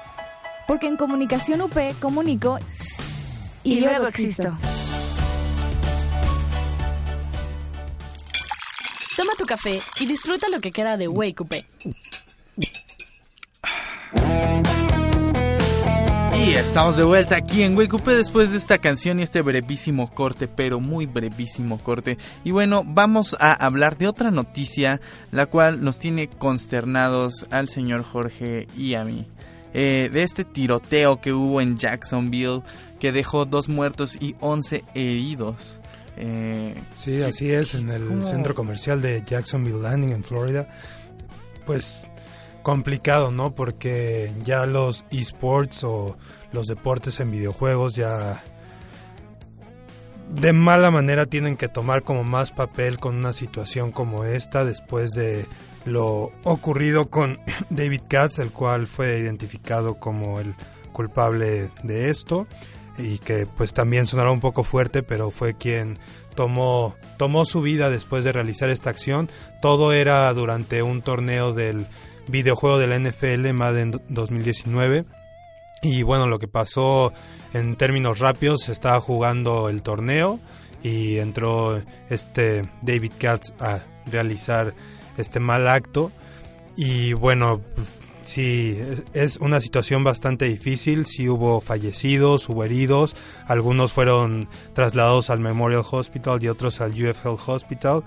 Porque 0.67 0.87
en 0.87 0.97
Comunicación 0.97 1.61
UP 1.61 1.75
comunico 1.99 2.59
y, 3.63 3.73
Y 3.73 3.79
luego 3.79 3.91
luego 3.91 4.07
existo. 4.07 4.57
Toma 9.15 9.33
tu 9.37 9.45
café 9.45 9.79
y 9.99 10.05
disfruta 10.05 10.47
lo 10.49 10.61
que 10.61 10.71
queda 10.71 10.97
de 10.97 11.07
Wake 11.07 11.41
Up. 11.41 11.55
Y 16.43 16.53
estamos 16.55 16.97
de 16.97 17.03
vuelta 17.03 17.35
aquí 17.35 17.61
en 17.61 17.77
Wake 17.77 17.93
Up 17.93 18.03
después 18.05 18.51
de 18.51 18.57
esta 18.57 18.79
canción 18.79 19.19
y 19.19 19.23
este 19.23 19.41
brevísimo 19.41 20.11
corte, 20.11 20.47
pero 20.47 20.79
muy 20.79 21.05
brevísimo 21.05 21.77
corte. 21.77 22.17
Y 22.43 22.49
bueno, 22.49 22.83
vamos 22.83 23.37
a 23.39 23.53
hablar 23.53 23.97
de 23.97 24.07
otra 24.07 24.31
noticia, 24.31 25.01
la 25.31 25.45
cual 25.45 25.83
nos 25.83 25.99
tiene 25.99 26.27
consternados 26.27 27.45
al 27.51 27.69
señor 27.69 28.03
Jorge 28.03 28.67
y 28.75 28.95
a 28.95 29.03
mí. 29.03 29.27
Eh, 29.73 30.09
de 30.11 30.23
este 30.23 30.43
tiroteo 30.43 31.21
que 31.21 31.31
hubo 31.33 31.61
en 31.61 31.77
Jacksonville, 31.77 32.61
que 32.99 33.11
dejó 33.11 33.45
dos 33.45 33.69
muertos 33.69 34.17
y 34.21 34.35
11 34.41 34.83
heridos. 34.93 35.79
Eh, 36.17 36.75
Sí, 36.97 37.21
así 37.21 37.49
es, 37.51 37.73
en 37.73 37.89
el 37.89 38.05
¿Cómo? 38.07 38.23
centro 38.23 38.53
comercial 38.53 39.01
de 39.01 39.23
Jacksonville 39.25 39.81
Landing 39.81 40.09
en 40.11 40.23
Florida. 40.23 40.67
Pues 41.65 42.05
complicado, 42.63 43.31
¿no? 43.31 43.55
Porque 43.55 44.31
ya 44.43 44.65
los 44.65 45.05
esports 45.09 45.83
o 45.83 46.17
los 46.51 46.67
deportes 46.67 47.19
en 47.19 47.31
videojuegos 47.31 47.95
ya 47.95 48.43
de 50.35 50.53
mala 50.53 50.91
manera 50.91 51.25
tienen 51.25 51.57
que 51.57 51.67
tomar 51.67 52.03
como 52.03 52.23
más 52.23 52.51
papel 52.51 52.97
con 52.99 53.15
una 53.15 53.33
situación 53.33 53.91
como 53.91 54.23
esta 54.25 54.63
después 54.63 55.11
de 55.11 55.45
lo 55.85 56.31
ocurrido 56.43 57.09
con 57.09 57.39
David 57.69 58.01
Katz, 58.07 58.39
el 58.39 58.51
cual 58.51 58.87
fue 58.87 59.19
identificado 59.19 59.95
como 59.95 60.39
el 60.39 60.55
culpable 60.91 61.69
de 61.83 62.09
esto 62.09 62.47
y 62.97 63.17
que 63.19 63.45
pues 63.45 63.73
también 63.73 64.05
sonará 64.05 64.31
un 64.31 64.41
poco 64.41 64.63
fuerte, 64.63 65.03
pero 65.03 65.31
fue 65.31 65.55
quien 65.55 65.97
tomó 66.35 66.95
tomó 67.17 67.45
su 67.45 67.61
vida 67.61 67.89
después 67.89 68.23
de 68.23 68.31
realizar 68.31 68.69
esta 68.69 68.89
acción. 68.89 69.29
Todo 69.61 69.93
era 69.93 70.33
durante 70.33 70.83
un 70.83 71.01
torneo 71.01 71.53
del 71.53 71.85
videojuego 72.27 72.77
de 72.77 72.87
la 72.87 72.99
NFL 72.99 73.53
Madden 73.53 74.01
2019 74.09 75.05
y 75.81 76.03
bueno, 76.03 76.27
lo 76.27 76.37
que 76.37 76.47
pasó 76.47 77.11
en 77.53 77.75
términos 77.75 78.19
rápidos, 78.19 78.69
estaba 78.69 78.99
jugando 78.99 79.67
el 79.67 79.81
torneo 79.81 80.39
y 80.83 81.17
entró 81.17 81.81
este 82.09 82.61
David 82.81 83.11
Katz 83.19 83.53
a 83.59 83.79
realizar 84.05 84.73
este 85.21 85.39
mal 85.39 85.67
acto. 85.67 86.11
Y 86.77 87.13
bueno, 87.13 87.61
sí, 88.23 88.77
es- 88.79 89.03
es 89.13 89.37
una 89.37 89.59
situación 89.59 90.03
bastante 90.03 90.45
difícil, 90.45 91.05
sí 91.05 91.27
hubo 91.27 91.59
fallecidos, 91.61 92.47
hubo 92.47 92.63
heridos, 92.63 93.15
algunos 93.45 93.91
fueron 93.91 94.47
trasladados 94.73 95.29
al 95.29 95.39
Memorial 95.39 95.83
Hospital 95.89 96.41
y 96.43 96.47
otros 96.47 96.79
al 96.81 96.91
UF 96.91 97.25
Health 97.25 97.41
Hospital. 97.47 98.03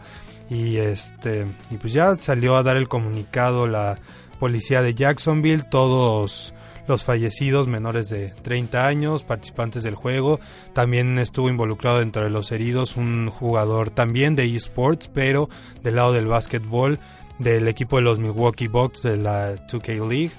Y 0.51 0.77
este 0.77 1.47
y 1.71 1.77
pues 1.77 1.93
ya 1.93 2.17
salió 2.17 2.57
a 2.57 2.63
dar 2.63 2.77
el 2.77 2.89
comunicado 2.89 3.67
la 3.67 3.99
policía 4.41 4.83
de 4.83 4.95
Jacksonville, 4.95 5.63
todos 5.71 6.54
los 6.87 7.05
fallecidos 7.05 7.67
menores 7.67 8.09
de 8.09 8.31
30 8.43 8.87
años, 8.87 9.25
participantes 9.25 9.83
del 9.83 9.95
juego. 9.95 10.41
También 10.73 11.19
estuvo 11.19 11.49
involucrado 11.49 12.01
dentro 12.01 12.23
de 12.23 12.31
los 12.31 12.53
heridos 12.53 12.97
un 12.97 13.31
jugador 13.31 13.91
también 13.91 14.37
de 14.37 14.55
esports, 14.55 15.09
pero 15.09 15.49
del 15.83 15.97
lado 15.97 16.13
del 16.13 16.27
básquetbol 16.27 16.99
del 17.39 17.69
equipo 17.69 17.97
de 17.97 18.03
los 18.03 18.19
Milwaukee 18.19 18.69
Bucks 18.69 19.03
de 19.03 19.17
la 19.17 19.55
2K 19.55 20.09
League. 20.09 20.33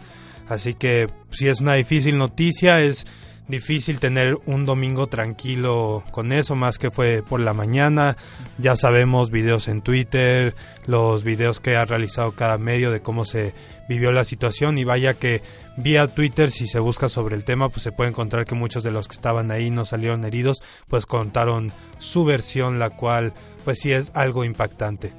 Así 0.47 0.73
que 0.73 1.07
sí 1.31 1.47
es 1.47 1.59
una 1.59 1.73
difícil 1.73 2.17
noticia, 2.17 2.81
es 2.81 3.05
difícil 3.47 3.99
tener 3.99 4.37
un 4.45 4.65
domingo 4.65 5.07
tranquilo 5.07 6.03
con 6.11 6.31
eso, 6.31 6.55
más 6.55 6.77
que 6.77 6.91
fue 6.91 7.23
por 7.23 7.39
la 7.39 7.53
mañana. 7.53 8.15
Ya 8.57 8.75
sabemos 8.75 9.31
videos 9.31 9.67
en 9.67 9.81
Twitter, 9.81 10.55
los 10.85 11.23
videos 11.23 11.59
que 11.59 11.75
ha 11.75 11.85
realizado 11.85 12.31
cada 12.31 12.57
medio 12.57 12.91
de 12.91 13.01
cómo 13.01 13.25
se 13.25 13.53
vivió 13.87 14.11
la 14.11 14.23
situación 14.23 14.77
y 14.77 14.83
vaya 14.83 15.13
que 15.13 15.41
vía 15.77 16.07
Twitter 16.07 16.51
si 16.51 16.67
se 16.67 16.79
busca 16.79 17.09
sobre 17.09 17.35
el 17.35 17.43
tema 17.43 17.69
pues 17.69 17.83
se 17.83 17.91
puede 17.91 18.09
encontrar 18.09 18.45
que 18.45 18.55
muchos 18.55 18.83
de 18.83 18.91
los 18.91 19.07
que 19.07 19.15
estaban 19.15 19.51
ahí 19.51 19.71
no 19.71 19.85
salieron 19.85 20.23
heridos 20.23 20.63
pues 20.87 21.05
contaron 21.05 21.71
su 21.99 22.23
versión 22.23 22.79
la 22.79 22.91
cual 22.91 23.33
pues 23.63 23.79
sí 23.79 23.91
es 23.91 24.11
algo 24.13 24.43
impactante. 24.43 25.13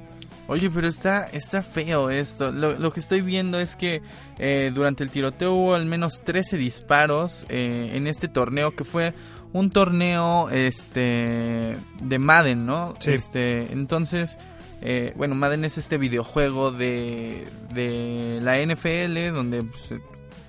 Oye, 0.49 0.69
pero 0.69 0.87
está, 0.87 1.25
está 1.25 1.61
feo 1.61 2.09
esto. 2.09 2.51
Lo, 2.51 2.79
lo 2.79 2.91
que 2.93 3.01
estoy 3.01 3.19
viendo 3.19 3.59
es 3.59 3.75
que 3.75 4.01
eh, 4.39 4.71
durante 4.73 5.03
el 5.03 5.09
tiroteo 5.09 5.53
hubo 5.53 5.75
al 5.75 5.85
menos 5.85 6.21
13 6.23 6.55
disparos 6.55 7.45
eh, 7.49 7.91
en 7.93 8.07
este 8.07 8.29
torneo 8.29 8.73
que 8.73 8.85
fue 8.85 9.13
un 9.51 9.71
torneo 9.71 10.49
este 10.49 11.75
de 12.01 12.19
Madden, 12.19 12.65
¿no? 12.65 12.93
Sí. 12.99 13.11
Este, 13.11 13.73
entonces, 13.73 14.39
eh, 14.81 15.13
bueno, 15.17 15.35
Madden 15.35 15.65
es 15.65 15.77
este 15.77 15.97
videojuego 15.97 16.71
de, 16.71 17.45
de 17.73 18.39
la 18.41 18.57
NFL 18.57 19.33
donde 19.35 19.63
pues, 19.63 19.99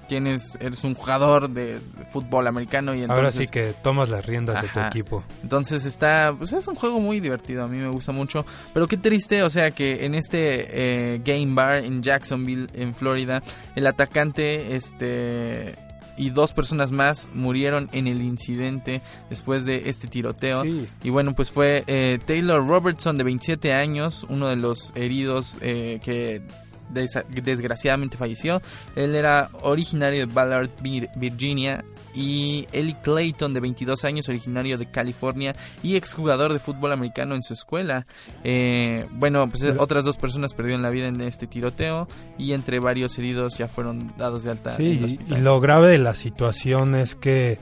tienes 0.08 0.56
eres 0.60 0.82
un 0.82 0.94
jugador 0.94 1.50
de 1.50 1.78
fútbol 2.10 2.46
americano 2.46 2.94
y 2.94 3.02
entonces 3.02 3.16
Ahora 3.16 3.32
sí 3.32 3.46
que 3.46 3.74
tomas 3.82 4.08
las 4.08 4.24
riendas 4.26 4.62
de 4.62 4.68
tu 4.68 4.80
equipo. 4.80 5.24
entonces 5.42 5.84
está, 5.84 6.34
pues 6.36 6.52
es 6.52 6.66
un 6.66 6.74
juego 6.74 7.00
muy 7.00 7.20
divertido, 7.20 7.62
a 7.62 7.68
mí 7.68 7.78
me 7.78 7.88
gusta 7.88 8.10
mucho. 8.12 8.44
Pero 8.74 8.86
qué 8.88 8.96
triste, 8.96 9.42
o 9.42 9.50
sea 9.50 9.70
que 9.70 10.04
en 10.04 10.14
este 10.14 11.14
eh, 11.14 11.18
game 11.24 11.54
bar 11.54 11.84
en 11.84 12.02
Jacksonville, 12.02 12.66
en 12.74 12.94
Florida, 12.94 13.42
el 13.76 13.86
atacante, 13.86 14.74
este 14.74 15.76
y 16.18 16.30
dos 16.30 16.52
personas 16.52 16.90
más 16.90 17.28
murieron 17.32 17.88
en 17.92 18.08
el 18.08 18.22
incidente 18.22 19.00
después 19.30 19.64
de 19.64 19.88
este 19.88 20.08
tiroteo. 20.08 20.64
Sí. 20.64 20.88
Y 21.04 21.10
bueno, 21.10 21.34
pues 21.34 21.52
fue 21.52 21.84
eh, 21.86 22.18
Taylor 22.26 22.66
Robertson 22.66 23.16
de 23.16 23.24
27 23.24 23.72
años, 23.72 24.26
uno 24.28 24.48
de 24.48 24.56
los 24.56 24.92
heridos 24.96 25.58
eh, 25.60 26.00
que 26.02 26.42
des- 26.90 27.18
desgraciadamente 27.30 28.16
falleció. 28.16 28.60
Él 28.96 29.14
era 29.14 29.50
originario 29.62 30.26
de 30.26 30.32
Ballard, 30.32 30.70
Vir- 30.82 31.10
Virginia. 31.16 31.84
Y 32.14 32.66
Ellie 32.72 32.96
Clayton 33.02 33.54
de 33.54 33.60
22 33.60 34.04
años, 34.04 34.28
originario 34.28 34.76
de 34.76 34.90
California 34.90 35.54
y 35.84 35.94
exjugador 35.94 36.52
de 36.52 36.58
fútbol 36.58 36.90
americano 36.90 37.36
en 37.36 37.42
su 37.44 37.52
escuela. 37.52 38.06
Eh, 38.42 39.06
bueno, 39.12 39.48
pues 39.48 39.62
otras 39.78 40.04
dos 40.04 40.16
personas 40.16 40.52
perdieron 40.54 40.82
la 40.82 40.90
vida 40.90 41.06
en 41.06 41.20
este 41.20 41.46
tiroteo 41.46 42.08
y 42.36 42.54
entre 42.54 42.80
varios 42.80 43.16
heridos 43.18 43.56
ya 43.58 43.68
fueron 43.68 44.12
dados 44.16 44.42
de 44.42 44.50
alta. 44.50 44.74
en 44.76 45.04
el 45.04 45.08
Sí, 45.10 45.18
y 45.28 45.36
lo 45.36 45.60
grave 45.60 45.88
de 45.92 45.98
la 45.98 46.14
situación 46.14 46.96
es 46.96 47.14
que 47.14 47.58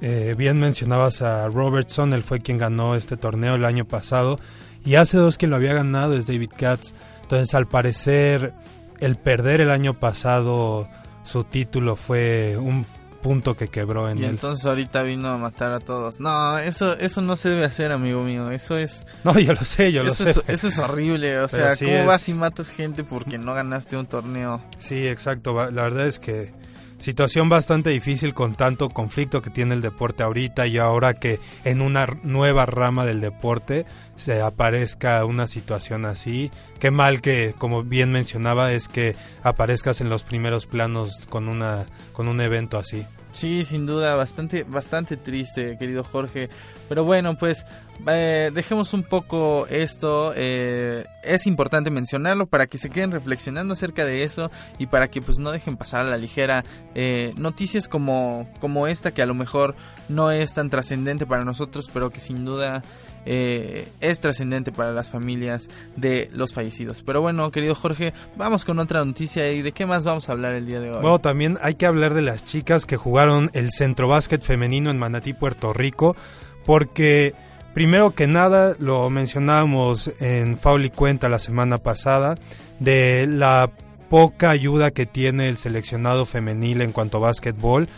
eh, 0.00 0.34
bien 0.38 0.60
mencionabas 0.60 1.20
a 1.22 1.48
Robertson, 1.48 2.12
él 2.12 2.22
fue 2.22 2.38
quien 2.40 2.58
ganó 2.58 2.94
este 2.94 3.16
torneo 3.16 3.56
el 3.56 3.64
año 3.64 3.84
pasado 3.84 4.38
y 4.84 4.94
hace 4.94 5.16
dos 5.16 5.38
que 5.38 5.48
lo 5.48 5.56
había 5.56 5.72
ganado 5.74 6.14
es 6.16 6.26
David 6.28 6.50
Katz. 6.56 6.92
Entonces 7.28 7.54
al 7.54 7.68
parecer 7.68 8.54
el 9.00 9.16
perder 9.16 9.60
el 9.60 9.70
año 9.70 9.92
pasado 9.92 10.88
su 11.24 11.44
título 11.44 11.94
fue 11.94 12.56
un 12.56 12.86
punto 13.22 13.54
que 13.54 13.68
quebró 13.68 14.08
en 14.08 14.16
y 14.18 14.22
él. 14.24 14.30
entonces 14.30 14.64
ahorita 14.64 15.02
vino 15.02 15.28
a 15.28 15.36
matar 15.36 15.72
a 15.72 15.80
todos. 15.80 16.20
No, 16.20 16.56
eso 16.56 16.96
eso 16.98 17.20
no 17.20 17.36
se 17.36 17.50
debe 17.50 17.66
hacer, 17.66 17.92
amigo 17.92 18.22
mío. 18.22 18.50
Eso 18.50 18.78
es 18.78 19.06
No, 19.24 19.38
yo 19.38 19.52
lo 19.52 19.62
sé, 19.64 19.92
yo 19.92 20.04
lo 20.04 20.12
eso 20.12 20.24
sé. 20.24 20.30
Es, 20.30 20.42
eso 20.46 20.68
es 20.68 20.78
horrible, 20.78 21.38
o 21.40 21.48
Pero 21.48 21.74
sea, 21.74 21.86
¿cómo 21.86 21.98
es- 21.98 22.06
vas 22.06 22.28
y 22.30 22.34
matas 22.34 22.70
gente 22.70 23.04
porque 23.04 23.36
no 23.36 23.52
ganaste 23.52 23.96
un 23.98 24.06
torneo? 24.06 24.62
Sí, 24.78 25.06
exacto. 25.06 25.52
La 25.70 25.82
verdad 25.82 26.06
es 26.06 26.18
que 26.18 26.52
situación 26.98 27.48
bastante 27.48 27.90
difícil 27.90 28.34
con 28.34 28.54
tanto 28.54 28.88
conflicto 28.88 29.42
que 29.42 29.50
tiene 29.50 29.74
el 29.74 29.80
deporte 29.80 30.22
ahorita 30.22 30.66
y 30.66 30.78
ahora 30.78 31.14
que 31.14 31.38
en 31.64 31.80
una 31.80 32.06
nueva 32.22 32.66
rama 32.66 33.06
del 33.06 33.20
deporte 33.20 33.86
se 34.16 34.42
aparezca 34.42 35.24
una 35.24 35.46
situación 35.46 36.04
así. 36.04 36.50
Qué 36.80 36.90
mal 36.90 37.20
que, 37.20 37.54
como 37.56 37.82
bien 37.82 38.12
mencionaba, 38.12 38.72
es 38.72 38.88
que 38.88 39.14
aparezcas 39.42 40.00
en 40.00 40.08
los 40.08 40.22
primeros 40.22 40.66
planos 40.66 41.26
con 41.28 41.48
una 41.48 41.86
con 42.12 42.28
un 42.28 42.40
evento 42.40 42.78
así. 42.78 43.06
Sí, 43.38 43.64
sin 43.64 43.86
duda, 43.86 44.16
bastante, 44.16 44.64
bastante 44.64 45.16
triste, 45.16 45.78
querido 45.78 46.02
Jorge. 46.02 46.48
Pero 46.88 47.04
bueno, 47.04 47.36
pues 47.36 47.64
eh, 48.08 48.50
dejemos 48.52 48.94
un 48.94 49.04
poco 49.04 49.68
esto. 49.68 50.32
eh, 50.34 51.04
es 51.22 51.46
importante 51.46 51.88
mencionarlo 51.92 52.46
para 52.48 52.66
que 52.66 52.78
se 52.78 52.90
queden 52.90 53.12
reflexionando 53.12 53.74
acerca 53.74 54.04
de 54.04 54.24
eso 54.24 54.50
y 54.78 54.86
para 54.86 55.06
que 55.06 55.22
pues 55.22 55.38
no 55.38 55.52
dejen 55.52 55.76
pasar 55.76 56.00
a 56.00 56.10
la 56.10 56.16
ligera 56.16 56.64
eh, 56.96 57.32
noticias 57.36 57.86
como, 57.86 58.48
como 58.58 58.88
esta 58.88 59.12
que 59.12 59.22
a 59.22 59.26
lo 59.26 59.34
mejor 59.34 59.76
no 60.08 60.32
es 60.32 60.52
tan 60.52 60.68
trascendente 60.68 61.24
para 61.24 61.44
nosotros, 61.44 61.88
pero 61.94 62.10
que 62.10 62.18
sin 62.18 62.44
duda 62.44 62.82
eh, 63.30 63.86
es 64.00 64.20
trascendente 64.20 64.72
para 64.72 64.90
las 64.92 65.10
familias 65.10 65.68
de 65.96 66.30
los 66.32 66.54
fallecidos. 66.54 67.02
Pero 67.04 67.20
bueno, 67.20 67.50
querido 67.50 67.74
Jorge, 67.74 68.14
vamos 68.36 68.64
con 68.64 68.78
otra 68.78 69.04
noticia 69.04 69.52
y 69.52 69.60
de 69.60 69.72
qué 69.72 69.84
más 69.84 70.02
vamos 70.02 70.30
a 70.30 70.32
hablar 70.32 70.54
el 70.54 70.64
día 70.64 70.80
de 70.80 70.92
hoy. 70.92 71.02
Bueno, 71.02 71.18
también 71.18 71.58
hay 71.60 71.74
que 71.74 71.84
hablar 71.84 72.14
de 72.14 72.22
las 72.22 72.46
chicas 72.46 72.86
que 72.86 72.96
jugaron 72.96 73.50
el 73.52 73.70
centro 73.70 74.08
básquet 74.08 74.40
femenino 74.40 74.90
en 74.90 74.98
Manatí, 74.98 75.34
Puerto 75.34 75.74
Rico, 75.74 76.16
porque 76.64 77.34
primero 77.74 78.12
que 78.12 78.26
nada 78.26 78.74
lo 78.78 79.10
mencionábamos 79.10 80.10
en 80.20 80.56
Faul 80.56 80.86
y 80.86 80.90
Cuenta 80.90 81.28
la 81.28 81.38
semana 81.38 81.76
pasada 81.76 82.34
de 82.80 83.26
la 83.26 83.70
poca 84.08 84.48
ayuda 84.48 84.90
que 84.90 85.04
tiene 85.04 85.50
el 85.50 85.58
seleccionado 85.58 86.24
femenil 86.24 86.80
en 86.80 86.92
cuanto 86.92 87.18
a 87.18 87.20
básquetbol. 87.20 87.90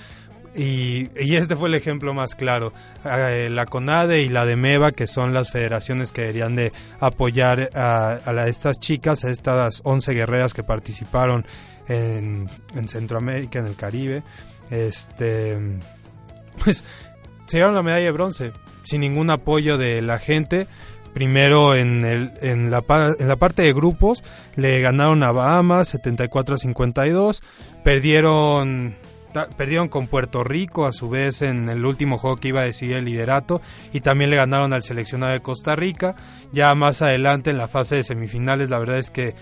Y, 0.57 1.09
y 1.21 1.37
este 1.37 1.55
fue 1.55 1.69
el 1.69 1.75
ejemplo 1.77 2.13
más 2.13 2.35
claro. 2.35 2.73
Eh, 3.05 3.49
la 3.51 3.67
CONADE 3.67 4.23
y 4.23 4.29
la 4.29 4.45
de 4.47 4.57
MEVA, 4.57 4.93
que 4.93 5.07
son 5.07 5.33
las 5.33 5.51
federaciones 5.53 6.11
que 6.11 6.23
deberían 6.23 6.57
de 6.57 6.73
apoyar 6.99 7.71
a, 7.75 8.15
a 8.25 8.33
la- 8.33 8.49
estas 8.49 8.81
chicas, 8.81 9.25
a 9.25 9.31
estas 9.31 9.81
11 9.85 10.13
guerreras 10.13 10.53
que 10.53 10.65
participaron 10.65 11.47
en, 11.89 12.49
en 12.75 12.89
Centroamérica, 12.89 13.61
en 13.61 13.67
el 13.67 13.77
Caribe, 13.77 14.23
este, 14.71 15.57
pues 16.63 16.83
se 17.47 17.57
llevaron 17.57 17.77
la 17.77 17.83
medalla 17.83 18.05
de 18.07 18.11
bronce 18.13 18.53
sin 18.85 19.01
ningún 19.03 19.31
apoyo 19.31 19.79
de 19.79 20.03
la 20.03 20.19
gente. 20.19 20.67
Primero 21.15 21.75
en, 21.75 22.05
el, 22.05 22.31
en, 22.41 22.71
la, 22.71 22.85
en 23.19 23.27
la 23.27 23.35
parte 23.37 23.63
de 23.63 23.73
grupos 23.73 24.23
le 24.55 24.81
ganaron 24.81 25.25
a 25.25 25.33
Bahamas 25.33 25.89
74 25.89 26.55
a 26.55 26.59
52, 26.59 27.43
perdieron 27.83 28.95
perdieron 29.57 29.89
con 29.89 30.07
Puerto 30.07 30.45
Rico 30.45 30.87
a 30.87 30.93
su 30.93 31.09
vez 31.09 31.43
en 31.43 31.69
el 31.69 31.85
último 31.85 32.19
juego 32.19 32.37
que 32.37 32.49
iba 32.49 32.61
a 32.61 32.65
decidir 32.65 32.97
el 32.97 33.05
liderato 33.05 33.61
y 33.93 34.01
también 34.01 34.31
le 34.31 34.37
ganaron 34.37 34.73
al 34.73 34.83
seleccionado 34.83 35.33
de 35.33 35.41
Costa 35.41 35.77
Rica. 35.77 36.15
Ya 36.53 36.75
más 36.75 37.03
adelante 37.03 37.51
en 37.51 37.59
la 37.59 37.69
fase 37.69 37.97
de 37.97 38.05
semifinales 38.05 38.71
la 38.71 38.79
verdad 38.79 38.99
es 38.99 39.11
que 39.11 39.35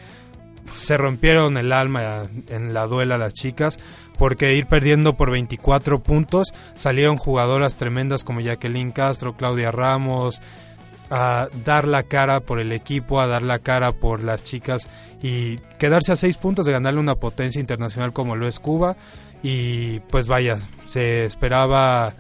se 0.74 0.96
rompieron 0.96 1.57
el 1.57 1.72
alma 1.72 2.24
en 2.48 2.74
la 2.74 2.87
duela 2.87 3.18
las 3.18 3.33
chicas 3.33 3.79
porque 4.18 4.55
ir 4.55 4.66
perdiendo 4.66 5.16
por 5.16 5.31
24 5.31 6.03
puntos 6.03 6.53
salieron 6.74 7.16
jugadoras 7.16 7.77
tremendas 7.77 8.24
como 8.24 8.40
Jacqueline 8.40 8.92
Castro, 8.92 9.37
Claudia 9.37 9.70
Ramos 9.70 10.40
a 11.10 11.48
dar 11.64 11.86
la 11.86 12.02
cara 12.02 12.40
por 12.40 12.60
el 12.60 12.72
equipo, 12.72 13.20
a 13.20 13.26
dar 13.26 13.42
la 13.42 13.58
cara 13.58 13.92
por 13.92 14.22
las 14.22 14.44
chicas 14.44 14.88
y 15.22 15.56
quedarse 15.78 16.12
a 16.12 16.16
seis 16.16 16.36
puntos 16.36 16.66
de 16.66 16.72
ganarle 16.72 17.00
una 17.00 17.16
potencia 17.16 17.60
internacional 17.60 18.12
como 18.12 18.36
lo 18.36 18.46
es 18.46 18.60
Cuba. 18.60 18.96
Y 19.42 20.00
pues 20.00 20.26
vaya, 20.26 20.58
se 20.86 21.24
esperaba 21.24 22.14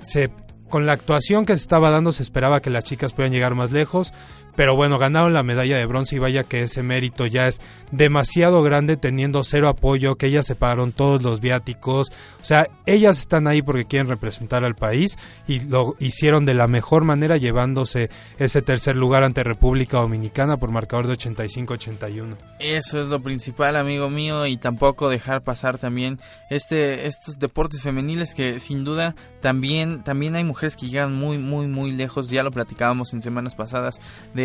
se 0.00 0.30
con 0.68 0.86
la 0.86 0.92
actuación 0.92 1.46
que 1.46 1.54
se 1.54 1.62
estaba 1.62 1.90
dando 1.90 2.12
se 2.12 2.22
esperaba 2.22 2.60
que 2.60 2.70
las 2.70 2.84
chicas 2.84 3.12
pudieran 3.12 3.32
llegar 3.32 3.54
más 3.54 3.70
lejos, 3.70 4.12
pero 4.56 4.76
bueno, 4.76 4.98
ganaron 4.98 5.32
la 5.32 5.42
medalla 5.42 5.76
de 5.76 5.86
bronce 5.86 6.16
y 6.16 6.18
vaya 6.18 6.44
que 6.44 6.60
ese 6.60 6.82
mérito 6.82 7.26
ya 7.26 7.46
es 7.46 7.60
demasiado 7.90 8.62
grande 8.62 8.96
teniendo 8.96 9.44
cero 9.44 9.68
apoyo, 9.68 10.16
que 10.16 10.26
ellas 10.26 10.46
se 10.46 10.54
pagaron 10.54 10.92
todos 10.92 11.22
los 11.22 11.40
viáticos, 11.40 12.12
o 12.40 12.44
sea, 12.44 12.66
ellas 12.86 13.18
están 13.18 13.46
ahí 13.46 13.62
porque 13.62 13.84
quieren 13.84 14.08
representar 14.08 14.64
al 14.64 14.74
país 14.74 15.16
y 15.46 15.60
lo 15.60 15.96
hicieron 15.98 16.44
de 16.44 16.54
la 16.54 16.66
mejor 16.66 17.04
manera 17.04 17.36
llevándose 17.36 18.10
ese 18.38 18.62
tercer 18.62 18.96
lugar 18.96 19.24
ante 19.24 19.42
República 19.44 19.98
Dominicana 19.98 20.56
por 20.56 20.70
marcador 20.70 21.06
de 21.06 21.14
85-81. 21.14 22.36
Eso 22.58 23.00
es 23.00 23.08
lo 23.08 23.20
principal, 23.20 23.76
amigo 23.76 24.10
mío, 24.10 24.46
y 24.46 24.56
tampoco 24.56 25.08
dejar 25.08 25.42
pasar 25.42 25.78
también 25.78 26.18
este 26.50 27.06
estos 27.06 27.38
deportes 27.38 27.82
femeniles 27.82 28.34
que 28.34 28.58
sin 28.60 28.84
duda 28.84 29.14
también 29.40 30.02
también 30.04 30.34
hay 30.36 30.44
mujeres 30.44 30.76
que 30.76 30.88
llegan 30.88 31.14
muy 31.14 31.38
muy 31.38 31.66
muy 31.66 31.90
lejos, 31.90 32.30
ya 32.30 32.42
lo 32.42 32.50
platicábamos 32.50 33.12
en 33.12 33.22
semanas 33.22 33.54
pasadas 33.54 34.00
de 34.34 34.43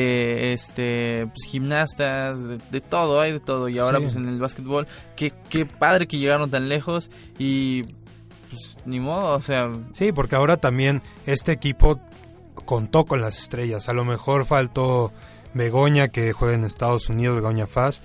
este 0.53 1.27
pues, 1.27 1.45
gimnastas, 1.45 2.41
de, 2.43 2.57
de 2.71 2.81
todo, 2.81 3.19
hay 3.21 3.31
de 3.33 3.39
todo 3.39 3.69
y 3.69 3.77
ahora 3.79 3.97
Sí. 3.99 4.03
pues 4.03 4.15
en 4.15 4.27
el 4.27 4.39
básquetbol, 4.39 4.87
qué 5.15 5.33
qué 5.49 5.65
padre 5.65 6.07
que 6.07 6.17
llegaron 6.17 6.49
tan 6.49 6.69
lejos 6.69 7.09
y 7.37 7.83
pues 8.49 8.77
ni 8.85 8.99
modo, 8.99 9.35
o 9.35 9.41
sea, 9.41 9.71
Sí, 9.93 10.11
porque 10.11 10.35
ahora 10.35 10.57
también 10.57 11.01
este 11.25 11.51
equipo 11.51 11.99
contó 12.65 13.05
con 13.05 13.21
las 13.21 13.39
estrellas. 13.39 13.89
A 13.89 13.93
lo 13.93 14.03
mejor 14.05 14.45
faltó 14.45 15.11
Begoña, 15.53 16.09
que 16.09 16.33
juega 16.33 16.55
en 16.55 16.63
Estados 16.63 17.09
Unidos, 17.09 17.35
Begoña 17.35 17.67
Faz, 17.67 18.01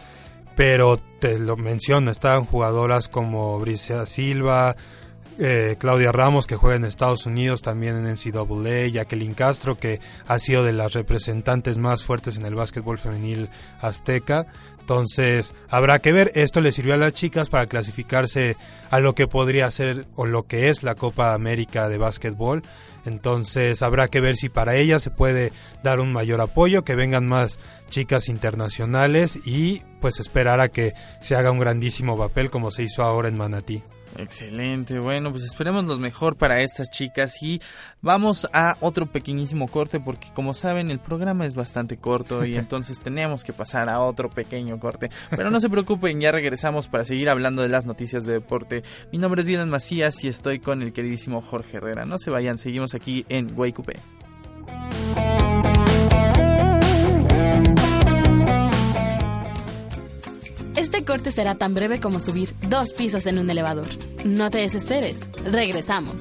pero 0.56 0.98
te 1.20 1.38
lo 1.38 1.56
menciono, 1.56 2.10
estaban 2.10 2.44
jugadoras 2.44 3.08
como 3.08 3.58
Bricia 3.58 4.06
Silva, 4.06 4.76
eh, 5.38 5.76
Claudia 5.78 6.12
Ramos, 6.12 6.46
que 6.46 6.56
juega 6.56 6.76
en 6.76 6.84
Estados 6.84 7.26
Unidos, 7.26 7.62
también 7.62 7.96
en 7.96 8.12
NCAA, 8.12 8.88
Jacqueline 8.88 9.34
Castro, 9.34 9.76
que 9.76 10.00
ha 10.26 10.38
sido 10.38 10.64
de 10.64 10.72
las 10.72 10.92
representantes 10.92 11.78
más 11.78 12.04
fuertes 12.04 12.36
en 12.36 12.46
el 12.46 12.54
básquetbol 12.54 12.98
femenil 12.98 13.48
azteca. 13.80 14.46
Entonces, 14.80 15.54
habrá 15.70 15.98
que 15.98 16.12
ver, 16.12 16.30
esto 16.34 16.60
le 16.60 16.70
sirvió 16.70 16.94
a 16.94 16.98
las 16.98 17.14
chicas 17.14 17.48
para 17.48 17.66
clasificarse 17.66 18.56
a 18.90 19.00
lo 19.00 19.14
que 19.14 19.26
podría 19.26 19.70
ser 19.70 20.06
o 20.14 20.26
lo 20.26 20.42
que 20.46 20.68
es 20.68 20.82
la 20.82 20.94
Copa 20.94 21.32
América 21.32 21.88
de 21.88 21.96
básquetbol. 21.96 22.62
Entonces, 23.06 23.82
habrá 23.82 24.08
que 24.08 24.20
ver 24.20 24.36
si 24.36 24.48
para 24.48 24.76
ellas 24.76 25.02
se 25.02 25.10
puede 25.10 25.52
dar 25.82 26.00
un 26.00 26.12
mayor 26.12 26.40
apoyo, 26.40 26.84
que 26.84 26.96
vengan 26.96 27.26
más 27.26 27.58
chicas 27.88 28.28
internacionales 28.28 29.38
y 29.44 29.82
pues 30.00 30.20
esperar 30.20 30.60
a 30.60 30.68
que 30.68 30.92
se 31.20 31.34
haga 31.34 31.50
un 31.50 31.58
grandísimo 31.58 32.16
papel 32.16 32.50
como 32.50 32.70
se 32.70 32.82
hizo 32.82 33.02
ahora 33.02 33.28
en 33.28 33.38
Manatí. 33.38 33.82
Excelente, 34.16 34.98
bueno, 34.98 35.30
pues 35.30 35.44
esperemos 35.44 35.84
lo 35.84 35.98
mejor 35.98 36.36
para 36.36 36.60
estas 36.60 36.90
chicas 36.90 37.42
y 37.42 37.60
vamos 38.00 38.48
a 38.52 38.76
otro 38.80 39.06
pequeñísimo 39.06 39.66
corte 39.68 40.00
porque 40.00 40.28
como 40.34 40.54
saben 40.54 40.90
el 40.90 40.98
programa 40.98 41.46
es 41.46 41.54
bastante 41.54 41.96
corto 41.96 42.44
y 42.44 42.56
entonces 42.56 43.00
tenemos 43.00 43.44
que 43.44 43.52
pasar 43.52 43.88
a 43.88 44.00
otro 44.00 44.30
pequeño 44.30 44.78
corte. 44.78 45.10
Pero 45.30 45.50
no 45.50 45.60
se 45.60 45.68
preocupen, 45.68 46.20
ya 46.20 46.32
regresamos 46.32 46.88
para 46.88 47.04
seguir 47.04 47.28
hablando 47.28 47.62
de 47.62 47.68
las 47.68 47.86
noticias 47.86 48.24
de 48.24 48.34
deporte. 48.34 48.84
Mi 49.12 49.18
nombre 49.18 49.40
es 49.40 49.46
Dylan 49.46 49.70
Macías 49.70 50.22
y 50.24 50.28
estoy 50.28 50.60
con 50.60 50.82
el 50.82 50.92
queridísimo 50.92 51.40
Jorge 51.42 51.78
Herrera. 51.78 52.04
No 52.04 52.18
se 52.18 52.30
vayan, 52.30 52.58
seguimos 52.58 52.94
aquí 52.94 53.24
en 53.28 53.54
Guaycupé. 53.54 54.23
Corte 61.14 61.30
será 61.30 61.54
tan 61.54 61.74
breve 61.74 62.00
como 62.00 62.18
subir 62.18 62.52
dos 62.68 62.92
pisos 62.92 63.26
en 63.26 63.38
un 63.38 63.48
elevador. 63.48 63.86
No 64.24 64.50
te 64.50 64.58
desesperes. 64.58 65.16
Regresamos. 65.44 66.16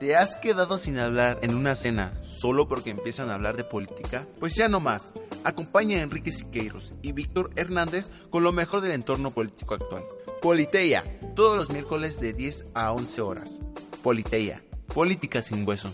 ¿Te 0.00 0.16
has 0.16 0.38
quedado 0.38 0.78
sin 0.78 0.98
hablar 0.98 1.40
en 1.42 1.54
una 1.54 1.76
cena 1.76 2.14
solo 2.22 2.68
porque 2.68 2.88
empiezan 2.88 3.28
a 3.28 3.34
hablar 3.34 3.58
de 3.58 3.64
política? 3.64 4.26
Pues 4.40 4.54
ya 4.54 4.66
no 4.68 4.80
más. 4.80 5.12
Acompaña 5.44 5.98
a 5.98 6.02
Enrique 6.04 6.32
Siqueiros 6.32 6.94
y 7.02 7.12
Víctor 7.12 7.50
Hernández 7.54 8.10
con 8.30 8.42
lo 8.42 8.52
mejor 8.52 8.80
del 8.80 8.92
entorno 8.92 9.30
político 9.30 9.74
actual. 9.74 10.04
Politeia, 10.40 11.04
todos 11.36 11.54
los 11.54 11.68
miércoles 11.68 12.18
de 12.18 12.32
10 12.32 12.64
a 12.72 12.92
11 12.92 13.20
horas. 13.20 13.60
Politeia, 14.02 14.62
política 14.86 15.42
sin 15.42 15.68
hueso. 15.68 15.92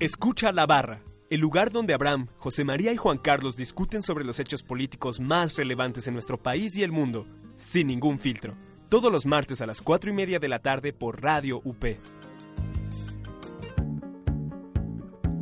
Escucha 0.00 0.50
la 0.50 0.64
barra, 0.64 1.02
el 1.28 1.40
lugar 1.40 1.70
donde 1.70 1.92
Abraham, 1.92 2.28
José 2.38 2.64
María 2.64 2.90
y 2.90 2.96
Juan 2.96 3.18
Carlos 3.18 3.54
discuten 3.54 4.00
sobre 4.00 4.24
los 4.24 4.40
hechos 4.40 4.62
políticos 4.62 5.20
más 5.20 5.56
relevantes 5.56 6.06
en 6.06 6.14
nuestro 6.14 6.38
país 6.38 6.74
y 6.74 6.82
el 6.82 6.90
mundo, 6.90 7.26
sin 7.56 7.88
ningún 7.88 8.18
filtro. 8.18 8.54
Todos 8.88 9.12
los 9.12 9.26
martes 9.26 9.60
a 9.60 9.66
las 9.66 9.82
4 9.82 10.08
y 10.08 10.14
media 10.14 10.38
de 10.38 10.48
la 10.48 10.60
tarde 10.60 10.94
por 10.94 11.22
Radio 11.22 11.60
UP. 11.64 11.84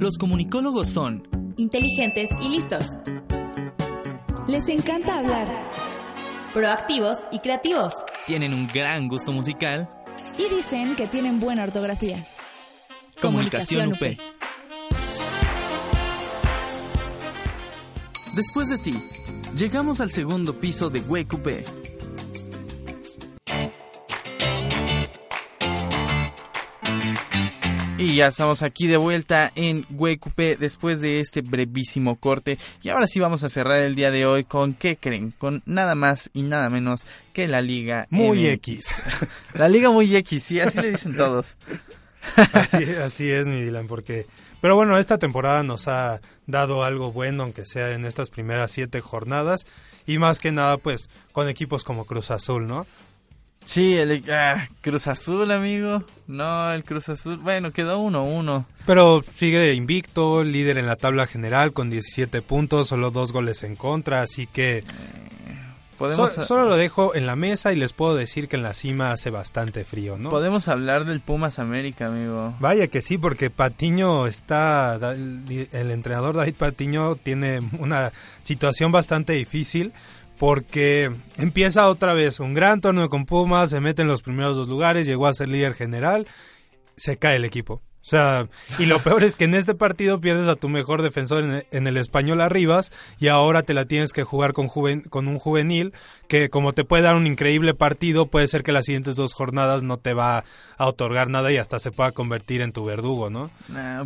Los 0.00 0.18
comunicólogos 0.18 0.88
son 0.88 1.28
inteligentes 1.56 2.28
y 2.40 2.48
listos. 2.48 2.84
Les 4.48 4.68
encanta 4.70 5.20
hablar. 5.20 5.70
Proactivos 6.52 7.18
y 7.30 7.38
creativos. 7.38 7.94
Tienen 8.26 8.52
un 8.52 8.66
gran 8.66 9.06
gusto 9.06 9.30
musical. 9.30 9.88
Y 10.36 10.52
dicen 10.52 10.96
que 10.96 11.06
tienen 11.06 11.38
buena 11.38 11.62
ortografía. 11.62 12.16
Comunicación, 13.20 13.92
UP. 13.92 14.27
Después 18.38 18.68
de 18.68 18.78
ti, 18.78 18.94
llegamos 19.56 20.00
al 20.00 20.12
segundo 20.12 20.60
piso 20.60 20.90
de 20.90 21.00
UP. 21.00 21.48
Y 27.98 28.14
ya 28.14 28.28
estamos 28.28 28.62
aquí 28.62 28.86
de 28.86 28.96
vuelta 28.96 29.50
en 29.56 29.82
Coupé 30.20 30.54
después 30.54 31.00
de 31.00 31.18
este 31.18 31.40
brevísimo 31.40 32.14
corte. 32.14 32.58
Y 32.80 32.90
ahora 32.90 33.08
sí 33.08 33.18
vamos 33.18 33.42
a 33.42 33.48
cerrar 33.48 33.80
el 33.80 33.96
día 33.96 34.12
de 34.12 34.24
hoy 34.24 34.44
con 34.44 34.74
¿qué 34.74 34.96
creen? 34.96 35.32
Con 35.36 35.64
nada 35.66 35.96
más 35.96 36.30
y 36.32 36.44
nada 36.44 36.70
menos 36.70 37.06
que 37.32 37.48
la 37.48 37.60
Liga 37.60 38.06
Muy 38.08 38.46
X. 38.46 38.94
La 39.54 39.68
Liga 39.68 39.90
Muy 39.90 40.14
X, 40.14 40.44
sí, 40.44 40.60
así 40.60 40.80
le 40.80 40.92
dicen 40.92 41.16
todos. 41.16 41.56
así, 42.52 42.84
así 43.02 43.28
es, 43.28 43.48
mi 43.48 43.64
Dylan, 43.64 43.88
porque... 43.88 44.26
Pero 44.60 44.74
bueno, 44.74 44.98
esta 44.98 45.18
temporada 45.18 45.62
nos 45.62 45.88
ha 45.88 46.20
dado 46.46 46.82
algo 46.84 47.12
bueno, 47.12 47.44
aunque 47.44 47.66
sea 47.66 47.92
en 47.92 48.04
estas 48.04 48.30
primeras 48.30 48.72
siete 48.72 49.00
jornadas. 49.00 49.66
Y 50.06 50.18
más 50.18 50.38
que 50.38 50.52
nada, 50.52 50.78
pues, 50.78 51.08
con 51.32 51.48
equipos 51.48 51.84
como 51.84 52.06
Cruz 52.06 52.30
Azul, 52.30 52.66
¿no? 52.66 52.86
Sí, 53.64 53.98
el 53.98 54.24
ah, 54.30 54.66
Cruz 54.80 55.06
Azul, 55.06 55.50
amigo. 55.50 56.02
No, 56.26 56.72
el 56.72 56.84
Cruz 56.84 57.10
Azul. 57.10 57.36
Bueno, 57.36 57.70
quedó 57.70 58.00
1-1. 58.00 58.64
Pero 58.86 59.22
sigue 59.36 59.74
invicto, 59.74 60.42
líder 60.42 60.78
en 60.78 60.86
la 60.86 60.96
tabla 60.96 61.26
general 61.26 61.74
con 61.74 61.90
17 61.90 62.40
puntos, 62.40 62.88
solo 62.88 63.10
dos 63.10 63.32
goles 63.32 63.62
en 63.64 63.76
contra, 63.76 64.22
así 64.22 64.46
que... 64.46 64.84
Podemos... 65.98 66.32
solo 66.32 66.64
lo 66.64 66.76
dejo 66.76 67.14
en 67.14 67.26
la 67.26 67.34
mesa 67.34 67.72
y 67.72 67.76
les 67.76 67.92
puedo 67.92 68.14
decir 68.14 68.48
que 68.48 68.56
en 68.56 68.62
la 68.62 68.72
cima 68.74 69.10
hace 69.10 69.30
bastante 69.30 69.84
frío, 69.84 70.16
¿no? 70.16 70.30
Podemos 70.30 70.68
hablar 70.68 71.04
del 71.04 71.20
Pumas 71.20 71.58
América, 71.58 72.06
amigo. 72.06 72.54
Vaya 72.60 72.86
que 72.86 73.02
sí, 73.02 73.18
porque 73.18 73.50
Patiño 73.50 74.26
está, 74.26 74.94
el 74.94 75.90
entrenador 75.90 76.36
David 76.36 76.54
Patiño 76.54 77.16
tiene 77.16 77.60
una 77.78 78.12
situación 78.42 78.92
bastante 78.92 79.32
difícil 79.32 79.92
porque 80.38 81.12
empieza 81.36 81.88
otra 81.88 82.14
vez 82.14 82.38
un 82.38 82.54
gran 82.54 82.80
torneo 82.80 83.08
con 83.08 83.26
Pumas, 83.26 83.70
se 83.70 83.80
mete 83.80 84.02
en 84.02 84.08
los 84.08 84.22
primeros 84.22 84.56
dos 84.56 84.68
lugares, 84.68 85.06
llegó 85.06 85.26
a 85.26 85.34
ser 85.34 85.48
líder 85.48 85.74
general, 85.74 86.26
se 86.96 87.16
cae 87.16 87.36
el 87.36 87.44
equipo. 87.44 87.82
O 88.08 88.10
sea, 88.10 88.48
y 88.78 88.86
lo 88.86 89.00
peor 89.00 89.22
es 89.22 89.36
que 89.36 89.44
en 89.44 89.54
este 89.54 89.74
partido 89.74 90.18
pierdes 90.18 90.46
a 90.46 90.56
tu 90.56 90.70
mejor 90.70 91.02
defensor 91.02 91.62
en, 91.70 91.86
el 91.86 91.96
español 91.98 92.40
Arribas 92.40 92.90
y 93.20 93.28
ahora 93.28 93.64
te 93.64 93.74
la 93.74 93.84
tienes 93.84 94.14
que 94.14 94.24
jugar 94.24 94.54
con, 94.54 94.68
con 95.10 95.28
un 95.28 95.38
juvenil 95.38 95.92
que 96.26 96.48
como 96.48 96.72
te 96.72 96.84
puede 96.84 97.02
dar 97.02 97.16
un 97.16 97.26
increíble 97.26 97.74
partido, 97.74 98.24
puede 98.24 98.48
ser 98.48 98.62
que 98.62 98.72
las 98.72 98.86
siguientes 98.86 99.16
dos 99.16 99.34
jornadas 99.34 99.82
no 99.82 99.98
te 99.98 100.14
va 100.14 100.44
a 100.78 100.86
otorgar 100.86 101.28
nada 101.28 101.52
y 101.52 101.58
hasta 101.58 101.80
se 101.80 101.90
pueda 101.90 102.12
convertir 102.12 102.62
en 102.62 102.72
tu 102.72 102.82
verdugo, 102.82 103.28
¿no? 103.28 103.50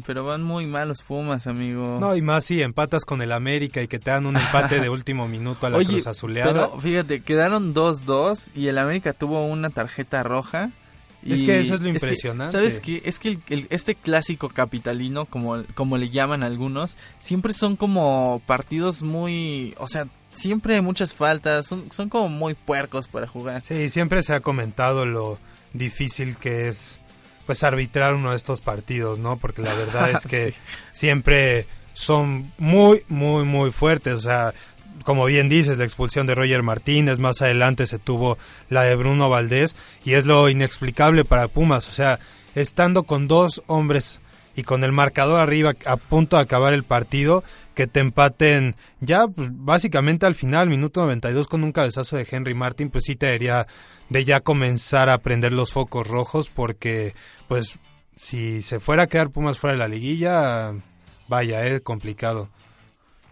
pero 0.05 0.25
van 0.25 0.43
muy 0.43 0.67
mal 0.67 0.89
los 0.89 1.03
Pumas, 1.03 1.47
amigo. 1.47 1.99
No, 2.01 2.17
y 2.17 2.23
más 2.23 2.45
si 2.45 2.61
empatas 2.61 3.05
con 3.05 3.23
el 3.23 3.31
América 3.31 3.83
y 3.83 3.87
que 3.87 4.01
te 4.01 4.11
dan 4.11 4.27
un 4.27 4.37
empate 4.37 4.81
de 4.81 4.89
último 4.91 5.29
minuto 5.29 5.69
a 5.69 5.71
la 5.71 5.79
Cruz 5.79 6.09
Azuleada. 6.09 6.53
Pero 6.53 6.81
fíjate, 6.81 7.21
quedaron 7.23 7.73
2-2 7.73 8.51
y 8.57 8.67
el 8.67 8.79
América 8.79 9.13
tuvo 9.13 9.47
una 9.47 9.71
tarjeta 9.71 10.25
roja 10.25 10.73
es 11.25 11.43
que 11.43 11.61
eso 11.61 11.75
es 11.75 11.81
lo 11.81 11.89
impresionante. 11.89 12.53
¿Sabes 12.53 12.81
qué? 12.81 13.03
Es 13.05 13.19
que 13.19 13.39
este 13.71 13.95
clásico 13.95 14.49
capitalino, 14.49 15.27
como, 15.27 15.63
como 15.75 15.99
le 15.99 16.11
llaman 16.11 16.43
algunos, 16.43 16.97
siempre 17.19 17.53
son 17.53 17.77
como 17.77 18.43
partidos 18.47 19.03
muy... 19.03 19.75
O 19.79 19.89
sea, 19.89 20.07
siempre 20.33 20.75
hay 20.75 20.81
muchas 20.81 21.15
faltas, 21.15 21.67
son, 21.67 21.91
son 21.93 22.09
como 22.09 22.29
muy 22.29 22.55
puercos 22.55 23.09
para 23.09 23.27
jugar. 23.27 23.65
Sí, 23.65 23.89
siempre 23.89 24.23
se 24.23 24.35
ha 24.35 24.41
comentado 24.41 25.07
lo 25.07 25.39
difícil 25.73 26.37
que 26.37 26.69
es 26.69 26.99
pues 27.47 27.65
arbitrar 27.65 28.15
uno 28.15 28.31
de 28.31 28.37
estos 28.37 28.61
partidos, 28.61 29.19
¿no? 29.19 29.37
Porque 29.37 29.63
la 29.63 29.75
verdad 29.75 30.11
es 30.11 30.27
que 30.31 30.55
siempre 30.93 31.67
son 31.93 32.53
muy, 32.59 33.03
muy, 33.09 33.45
muy 33.45 33.71
fuertes. 33.71 34.15
O 34.15 34.21
sea, 34.21 34.55
como 35.05 35.25
bien 35.25 35.49
dices, 35.49 35.79
la 35.79 35.85
expulsión 35.85 36.27
de 36.27 36.35
Roger 36.35 36.63
Martínez, 36.63 37.19
más 37.19 37.43
adelante 37.43 37.87
se 37.87 37.99
tuvo 37.99 38.39
la 38.69 38.83
de 38.83 38.97
Bruno 38.97 39.29
Valdés, 39.29 39.77
y 40.05 40.15
es 40.15 40.27
lo 40.27 40.49
inexplicable 40.49 41.25
para 41.25 41.49
Pumas, 41.49 41.89
o 41.89 41.93
sea, 41.93 42.19
estando 42.55 43.05
con 43.05 43.29
dos 43.29 43.63
hombres 43.67 44.21
y 44.55 44.65
con 44.65 44.85
el 44.85 44.93
marcador 44.93 45.41
arriba 45.41 45.75
a 45.87 45.97
punto 45.97 46.37
de 46.37 46.43
acabar 46.43 46.75
el 46.75 46.85
partido, 46.85 47.43
que 47.75 47.87
te 47.87 48.01
empaten 48.01 48.77
ya 49.01 49.27
pues, 49.27 49.49
básicamente 49.51 50.27
al 50.27 50.35
final, 50.35 50.69
minuto 50.69 51.01
92 51.01 51.49
con 51.49 51.65
un 51.65 51.73
cabezazo 51.73 52.17
de 52.17 52.27
Henry 52.31 52.55
Martin, 52.55 52.91
pues 52.91 53.05
sí 53.05 53.17
te 53.17 53.27
debería 53.27 53.67
de 54.09 54.25
ya 54.25 54.41
comenzar 54.41 55.09
a 55.09 55.19
prender 55.19 55.53
los 55.53 55.73
focos 55.73 56.07
rojos 56.07 56.51
porque 56.51 57.15
pues 57.49 57.79
si 58.17 58.63
se 58.63 58.79
fuera 58.79 59.05
a 59.05 59.07
quedar 59.07 59.31
Pumas 59.31 59.59
fuera 59.59 59.73
de 59.73 59.79
la 59.79 59.89
liguilla, 59.89 60.75
vaya, 61.29 61.65
es 61.67 61.81
complicado. 61.81 62.49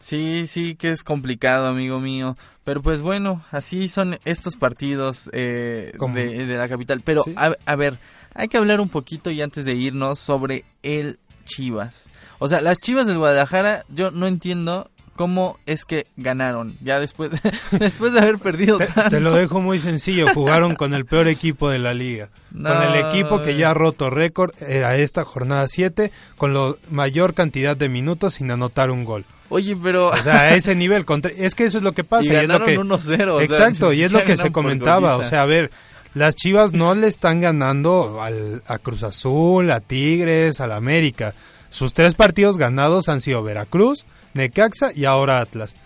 Sí, 0.01 0.47
sí, 0.47 0.75
que 0.77 0.91
es 0.91 1.05
complicado, 1.05 1.67
amigo 1.67 2.01
mío. 2.01 2.37
Pero 2.65 2.83
pues 2.83 3.03
bueno, 3.03 3.45
así 3.51 3.89
son 3.89 4.19
estos 4.25 4.57
partidos 4.57 5.31
eh, 5.33 5.93
de, 5.95 6.57
la 6.57 6.69
capital. 6.69 7.03
Pero 7.05 7.23
a, 7.37 7.77
ver, 7.77 7.99
hay 8.35 8.49
que 8.49 8.57
hablar 8.57 8.81
un 8.81 8.89
poquito 8.89 9.31
y 9.31 9.43
antes 9.43 9.65
de 9.65 9.75
irnos 9.75 10.19
sobre 10.19 10.65
el 10.83 11.19
Chivas. 11.45 12.11
O 12.39 12.49
sea, 12.49 12.61
las 12.61 12.79
Chivas 12.79 13.07
del 13.07 13.19
Guadalajara, 13.19 13.85
yo 13.89 14.11
no 14.11 14.27
entiendo 14.27 14.91
cómo 15.17 15.59
es 15.67 15.85
que 15.85 16.07
ganaron. 16.17 16.79
Ya 16.81 16.99
después, 16.99 17.31
después 17.73 18.15
de 18.15 18.21
haber 18.21 18.39
perdido. 18.39 18.79
Te, 18.79 18.87
te, 19.11 19.21
lo 19.21 19.35
dejo 19.35 19.61
muy 19.61 19.79
sencillo. 19.81 20.29
Jugaron 20.33 20.77
con 20.77 20.95
el 20.95 21.05
peor 21.05 21.29
equipo 21.29 21.69
de 21.69 21.79
la 21.79 21.93
liga. 21.93 22.31
Con 22.53 22.83
el 22.83 23.05
equipo 23.05 23.43
que 23.43 23.55
ya 23.55 23.71
ha 23.71 23.75
roto 23.75 24.09
récord 24.09 24.53
eh, 24.63 24.83
a 24.83 24.97
esta 24.97 25.25
jornada 25.25 25.69
7, 25.69 26.11
con 26.39 26.55
la 26.55 26.75
mayor 26.91 27.35
cantidad 27.35 27.77
de 27.77 27.91
minutos 27.91 28.35
sin 28.35 28.51
anotar 28.51 28.91
un 28.91 29.05
gol. 29.05 29.27
Oye, 29.51 29.77
pero... 29.77 30.09
O 30.09 30.17
sea, 30.17 30.41
a 30.41 30.55
ese 30.55 30.75
nivel, 30.75 31.05
es 31.37 31.55
que 31.55 31.65
eso 31.65 31.79
es 31.79 31.85
lo 31.85 31.93
que 31.93 32.05
pasa. 32.05 32.33
Y, 32.33 32.37
ganaron 32.37 32.71
es 32.71 32.79
1-0. 32.79 33.43
Exacto, 33.43 33.93
y 33.93 34.03
es 34.03 34.13
lo 34.13 34.25
que 34.25 34.37
se 34.39 34.51
comentaba. 34.51 35.17
O 35.17 35.25
sea, 35.25 35.43
a 35.43 35.47
ver, 35.47 35.71
las 36.15 36.37
Chivas 36.37 36.73
no 36.73 36.95
le 36.95 37.09
están 37.09 37.41
ganando 37.41 38.23
al, 38.23 38.63
a 38.67 38.79
Cruz 38.79 39.03
Azul, 39.03 39.71
a 39.71 39.81
Tigres, 39.81 40.61
al 40.61 40.73
América. 40.73 41.35
Sus 41.71 41.93
tres 41.93 42.15
partidos 42.15 42.59
ganados 42.59 43.09
han 43.09 43.21
sido 43.21 43.43
Veracruz, 43.43 44.05
Necaxa 44.35 44.93
y 44.95 45.05
ahora 45.05 45.41
Atlas. 45.41 45.77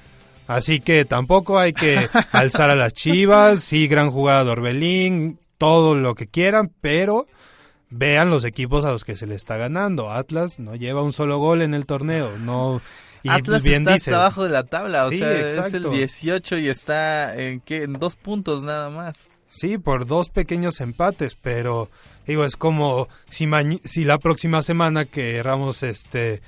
Así 0.47 0.81
que 0.81 1.05
tampoco 1.05 1.59
hay 1.59 1.73
que 1.73 2.07
alzar 2.33 2.71
a 2.71 2.77
las 2.77 2.95
Chivas. 2.95 3.61
Sí, 3.61 3.87
gran 3.87 4.11
jugada 4.11 4.45
de 4.45 4.51
Orbelín, 4.51 5.39
todo 5.59 5.95
lo 5.95 6.15
que 6.15 6.27
quieran, 6.27 6.71
pero 6.81 7.27
vean 7.91 8.31
los 8.31 8.45
equipos 8.45 8.85
a 8.85 8.93
los 8.93 9.05
que 9.05 9.17
se 9.17 9.27
le 9.27 9.35
está 9.35 9.57
ganando. 9.57 10.11
Atlas 10.11 10.59
no 10.59 10.75
lleva 10.75 11.03
un 11.03 11.13
solo 11.13 11.39
gol 11.39 11.63
en 11.63 11.75
el 11.75 11.87
torneo, 11.87 12.31
no 12.39 12.81
y 13.25 13.31
Atlas 13.31 13.63
bien 13.65 13.89
está 13.89 14.17
abajo 14.17 14.45
de 14.45 14.51
la 14.51 14.65
tabla, 14.65 15.07
o 15.07 15.11
sea, 15.11 15.33
es 15.33 15.73
el 15.73 15.91
18 15.91 16.59
y 16.59 16.69
está 16.69 17.35
en, 17.35 17.61
¿qué? 17.61 17.83
en 17.83 17.95
dos 17.95 18.17
puntos 18.17 18.63
nada 18.63 18.91
más. 18.91 19.31
Sí, 19.49 19.79
por 19.79 20.05
dos 20.05 20.29
pequeños 20.29 20.81
empates, 20.81 21.35
pero 21.35 21.91
digo, 22.27 22.45
es 22.45 22.57
como 22.57 23.09
si, 23.31 23.49
si 23.85 24.05
la 24.05 24.19
próxima 24.19 24.63
semana 24.63 25.07
queramos 25.07 25.83
este, 25.83 26.43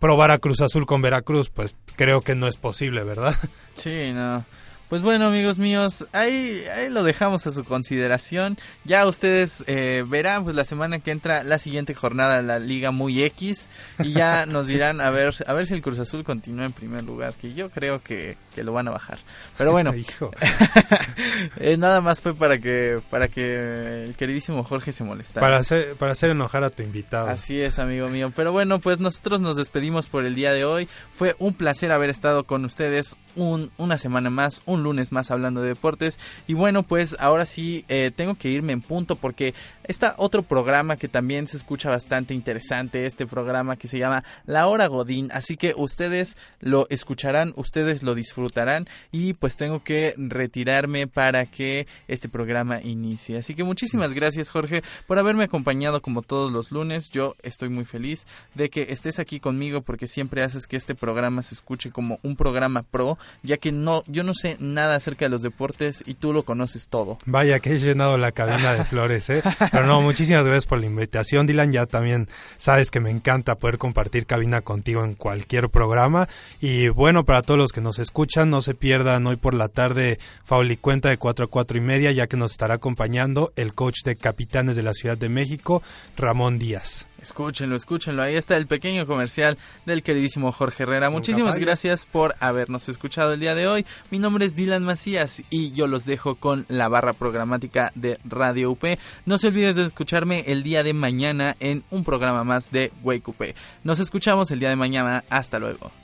probar 0.00 0.32
a 0.32 0.38
Cruz 0.38 0.60
Azul 0.60 0.86
con 0.86 1.02
Veracruz, 1.02 1.50
pues 1.50 1.76
creo 1.94 2.22
que 2.22 2.34
no 2.34 2.48
es 2.48 2.56
posible, 2.56 3.04
¿verdad? 3.04 3.36
Sí, 3.76 4.12
no. 4.12 4.44
Pues 4.92 5.00
bueno, 5.02 5.28
amigos 5.28 5.58
míos, 5.58 6.04
ahí, 6.12 6.64
ahí 6.76 6.90
lo 6.90 7.02
dejamos 7.02 7.46
a 7.46 7.50
su 7.50 7.64
consideración. 7.64 8.58
Ya 8.84 9.06
ustedes 9.06 9.64
eh, 9.66 10.04
verán, 10.06 10.44
pues 10.44 10.54
la 10.54 10.66
semana 10.66 10.98
que 10.98 11.12
entra, 11.12 11.44
la 11.44 11.58
siguiente 11.58 11.94
jornada 11.94 12.36
de 12.36 12.42
la 12.42 12.58
Liga 12.58 12.90
Muy 12.90 13.22
X. 13.22 13.70
Y 14.00 14.12
ya 14.12 14.44
nos 14.46 14.66
dirán 14.66 15.00
a 15.00 15.08
ver, 15.08 15.32
a 15.46 15.52
ver 15.54 15.66
si 15.66 15.72
el 15.72 15.80
Cruz 15.80 15.98
Azul 15.98 16.24
continúa 16.24 16.66
en 16.66 16.72
primer 16.72 17.04
lugar, 17.04 17.32
que 17.40 17.54
yo 17.54 17.70
creo 17.70 18.02
que, 18.02 18.36
que 18.54 18.62
lo 18.64 18.74
van 18.74 18.86
a 18.86 18.90
bajar. 18.90 19.16
Pero 19.56 19.72
bueno, 19.72 19.94
eh, 21.56 21.78
nada 21.78 22.02
más 22.02 22.20
fue 22.20 22.34
para 22.34 22.58
que, 22.58 23.00
para 23.08 23.28
que 23.28 24.04
el 24.04 24.14
queridísimo 24.14 24.62
Jorge 24.62 24.92
se 24.92 25.04
molestara. 25.04 25.40
Para 25.40 25.56
hacer, 25.56 25.94
para 25.96 26.12
hacer 26.12 26.32
enojar 26.32 26.64
a 26.64 26.68
tu 26.68 26.82
invitado. 26.82 27.28
Así 27.28 27.58
es, 27.62 27.78
amigo 27.78 28.10
mío. 28.10 28.30
Pero 28.36 28.52
bueno, 28.52 28.78
pues 28.78 29.00
nosotros 29.00 29.40
nos 29.40 29.56
despedimos 29.56 30.06
por 30.08 30.26
el 30.26 30.34
día 30.34 30.52
de 30.52 30.66
hoy. 30.66 30.86
Fue 31.14 31.34
un 31.38 31.54
placer 31.54 31.92
haber 31.92 32.10
estado 32.10 32.44
con 32.44 32.66
ustedes 32.66 33.16
un, 33.36 33.70
una 33.78 33.96
semana 33.96 34.28
más, 34.28 34.60
un 34.66 34.81
un 34.82 34.84
lunes 34.84 35.12
más 35.12 35.30
hablando 35.30 35.62
de 35.62 35.68
deportes. 35.68 36.18
Y 36.46 36.54
bueno, 36.54 36.82
pues 36.82 37.16
ahora 37.18 37.44
sí 37.44 37.84
eh, 37.88 38.10
tengo 38.14 38.34
que 38.34 38.48
irme 38.48 38.72
en 38.72 38.82
punto 38.82 39.16
porque 39.16 39.54
está 39.84 40.14
otro 40.18 40.42
programa 40.42 40.96
que 40.96 41.08
también 41.08 41.46
se 41.46 41.56
escucha 41.56 41.90
bastante 41.90 42.34
interesante, 42.34 43.06
este 43.06 43.26
programa 43.26 43.76
que 43.76 43.88
se 43.88 43.98
llama 43.98 44.24
La 44.44 44.66
Hora 44.66 44.86
Godín. 44.86 45.30
Así 45.32 45.56
que 45.56 45.74
ustedes 45.76 46.36
lo 46.60 46.86
escucharán, 46.90 47.52
ustedes 47.56 48.02
lo 48.02 48.14
disfrutarán 48.14 48.88
y 49.10 49.34
pues 49.34 49.56
tengo 49.56 49.82
que 49.82 50.14
retirarme 50.16 51.06
para 51.06 51.46
que 51.46 51.86
este 52.08 52.28
programa 52.28 52.80
inicie. 52.82 53.38
Así 53.38 53.54
que 53.54 53.64
muchísimas 53.64 54.12
gracias 54.14 54.50
Jorge 54.50 54.82
por 55.06 55.18
haberme 55.18 55.44
acompañado 55.44 56.02
como 56.02 56.22
todos 56.22 56.52
los 56.52 56.70
lunes. 56.70 57.10
Yo 57.10 57.34
estoy 57.42 57.68
muy 57.68 57.84
feliz 57.84 58.26
de 58.54 58.70
que 58.70 58.86
estés 58.90 59.18
aquí 59.18 59.40
conmigo 59.40 59.82
porque 59.82 60.06
siempre 60.06 60.42
haces 60.42 60.66
que 60.66 60.76
este 60.76 60.94
programa 60.94 61.42
se 61.42 61.54
escuche 61.54 61.90
como 61.90 62.18
un 62.22 62.36
programa 62.36 62.82
pro, 62.82 63.18
ya 63.42 63.56
que 63.56 63.72
no 63.72 64.02
yo 64.06 64.22
no 64.22 64.34
sé 64.34 64.56
nada 64.72 64.96
acerca 64.96 65.26
de 65.26 65.30
los 65.30 65.42
deportes 65.42 66.02
y 66.06 66.14
tú 66.14 66.32
lo 66.32 66.42
conoces 66.42 66.88
todo. 66.88 67.18
Vaya 67.26 67.60
que 67.60 67.74
he 67.74 67.78
llenado 67.78 68.18
la 68.18 68.32
cadena 68.32 68.74
de 68.74 68.84
flores, 68.84 69.30
¿eh? 69.30 69.42
Pero 69.72 69.86
no, 69.86 70.00
muchísimas 70.00 70.44
gracias 70.44 70.66
por 70.66 70.80
la 70.80 70.86
invitación, 70.86 71.46
Dylan. 71.46 71.72
Ya 71.72 71.86
también 71.86 72.28
sabes 72.56 72.90
que 72.90 73.00
me 73.00 73.10
encanta 73.10 73.56
poder 73.56 73.78
compartir 73.78 74.26
cabina 74.26 74.60
contigo 74.62 75.04
en 75.04 75.14
cualquier 75.14 75.68
programa. 75.68 76.28
Y 76.60 76.88
bueno, 76.88 77.24
para 77.24 77.42
todos 77.42 77.58
los 77.58 77.72
que 77.72 77.80
nos 77.80 77.98
escuchan, 77.98 78.50
no 78.50 78.62
se 78.62 78.74
pierdan 78.74 79.26
hoy 79.26 79.36
por 79.36 79.54
la 79.54 79.68
tarde 79.68 80.18
Fauli 80.44 80.76
Cuenta 80.76 81.08
de 81.10 81.18
4 81.18 81.44
a 81.44 81.48
4 81.48 81.78
y 81.78 81.80
media, 81.80 82.12
ya 82.12 82.26
que 82.26 82.36
nos 82.36 82.52
estará 82.52 82.74
acompañando 82.74 83.52
el 83.56 83.74
coach 83.74 84.02
de 84.04 84.16
capitanes 84.16 84.76
de 84.76 84.82
la 84.82 84.92
Ciudad 84.92 85.18
de 85.18 85.28
México, 85.28 85.82
Ramón 86.16 86.58
Díaz. 86.58 87.06
Escúchenlo, 87.22 87.76
escúchenlo. 87.76 88.20
Ahí 88.20 88.34
está 88.34 88.56
el 88.56 88.66
pequeño 88.66 89.06
comercial 89.06 89.56
del 89.86 90.02
queridísimo 90.02 90.50
Jorge 90.50 90.82
Herrera. 90.82 91.08
Muchísimas 91.08 91.56
gracias 91.56 92.04
por 92.04 92.34
habernos 92.40 92.88
escuchado 92.88 93.32
el 93.32 93.40
día 93.40 93.54
de 93.54 93.68
hoy. 93.68 93.86
Mi 94.10 94.18
nombre 94.18 94.44
es 94.44 94.56
Dylan 94.56 94.82
Macías 94.82 95.42
y 95.48 95.70
yo 95.70 95.86
los 95.86 96.04
dejo 96.04 96.34
con 96.34 96.66
la 96.68 96.88
barra 96.88 97.12
programática 97.12 97.92
de 97.94 98.18
Radio 98.24 98.72
UP. 98.72 98.84
No 99.24 99.38
se 99.38 99.46
olviden 99.46 99.76
de 99.76 99.86
escucharme 99.86 100.42
el 100.48 100.64
día 100.64 100.82
de 100.82 100.94
mañana 100.94 101.56
en 101.60 101.84
un 101.92 102.02
programa 102.02 102.42
más 102.42 102.72
de 102.72 102.90
Wake 103.04 103.30
UP. 103.30 103.40
Nos 103.84 104.00
escuchamos 104.00 104.50
el 104.50 104.58
día 104.58 104.70
de 104.70 104.76
mañana. 104.76 105.22
Hasta 105.30 105.60
luego. 105.60 106.01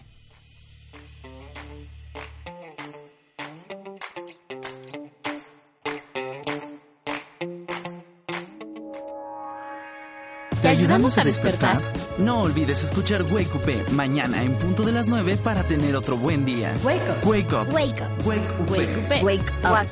Ayudamos 10.88 11.18
a 11.18 11.22
despertar? 11.22 11.80
No 12.18 12.40
olvides 12.40 12.82
escuchar 12.82 13.22
Wake 13.24 13.50
Up 13.54 13.92
mañana 13.92 14.42
en 14.42 14.54
punto 14.54 14.82
de 14.82 14.92
las 14.92 15.06
9 15.08 15.36
para 15.44 15.62
tener 15.62 15.94
otro 15.94 16.16
buen 16.16 16.46
día. 16.46 16.72
Wake 16.82 17.02
up. 17.10 17.24
Wake 17.26 17.52
up. 17.52 17.68
Wake 17.72 18.00
up. 18.00 18.26
Wake 18.26 18.48
up. 18.48 18.70
Wake 18.70 18.96
up. 18.96 19.22
Wake 19.22 19.42
up. 19.62 19.82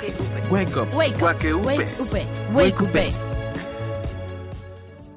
Wake 0.50 0.76
up. 0.76 0.94
Wake 0.94 1.22
up. 1.22 1.34
Wake 1.34 1.52
up. 1.52 1.66
Wake 1.66 1.90
up. 2.00 2.12
Wake 2.54 2.80
up. 2.80 2.96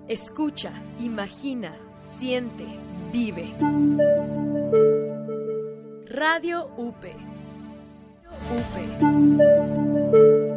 Escucha, 0.09 0.73
imagina, 0.99 1.73
siente, 2.19 2.65
vive. 3.11 3.53
Radio 6.09 6.65
UP. 6.77 7.05
UP. 8.51 10.48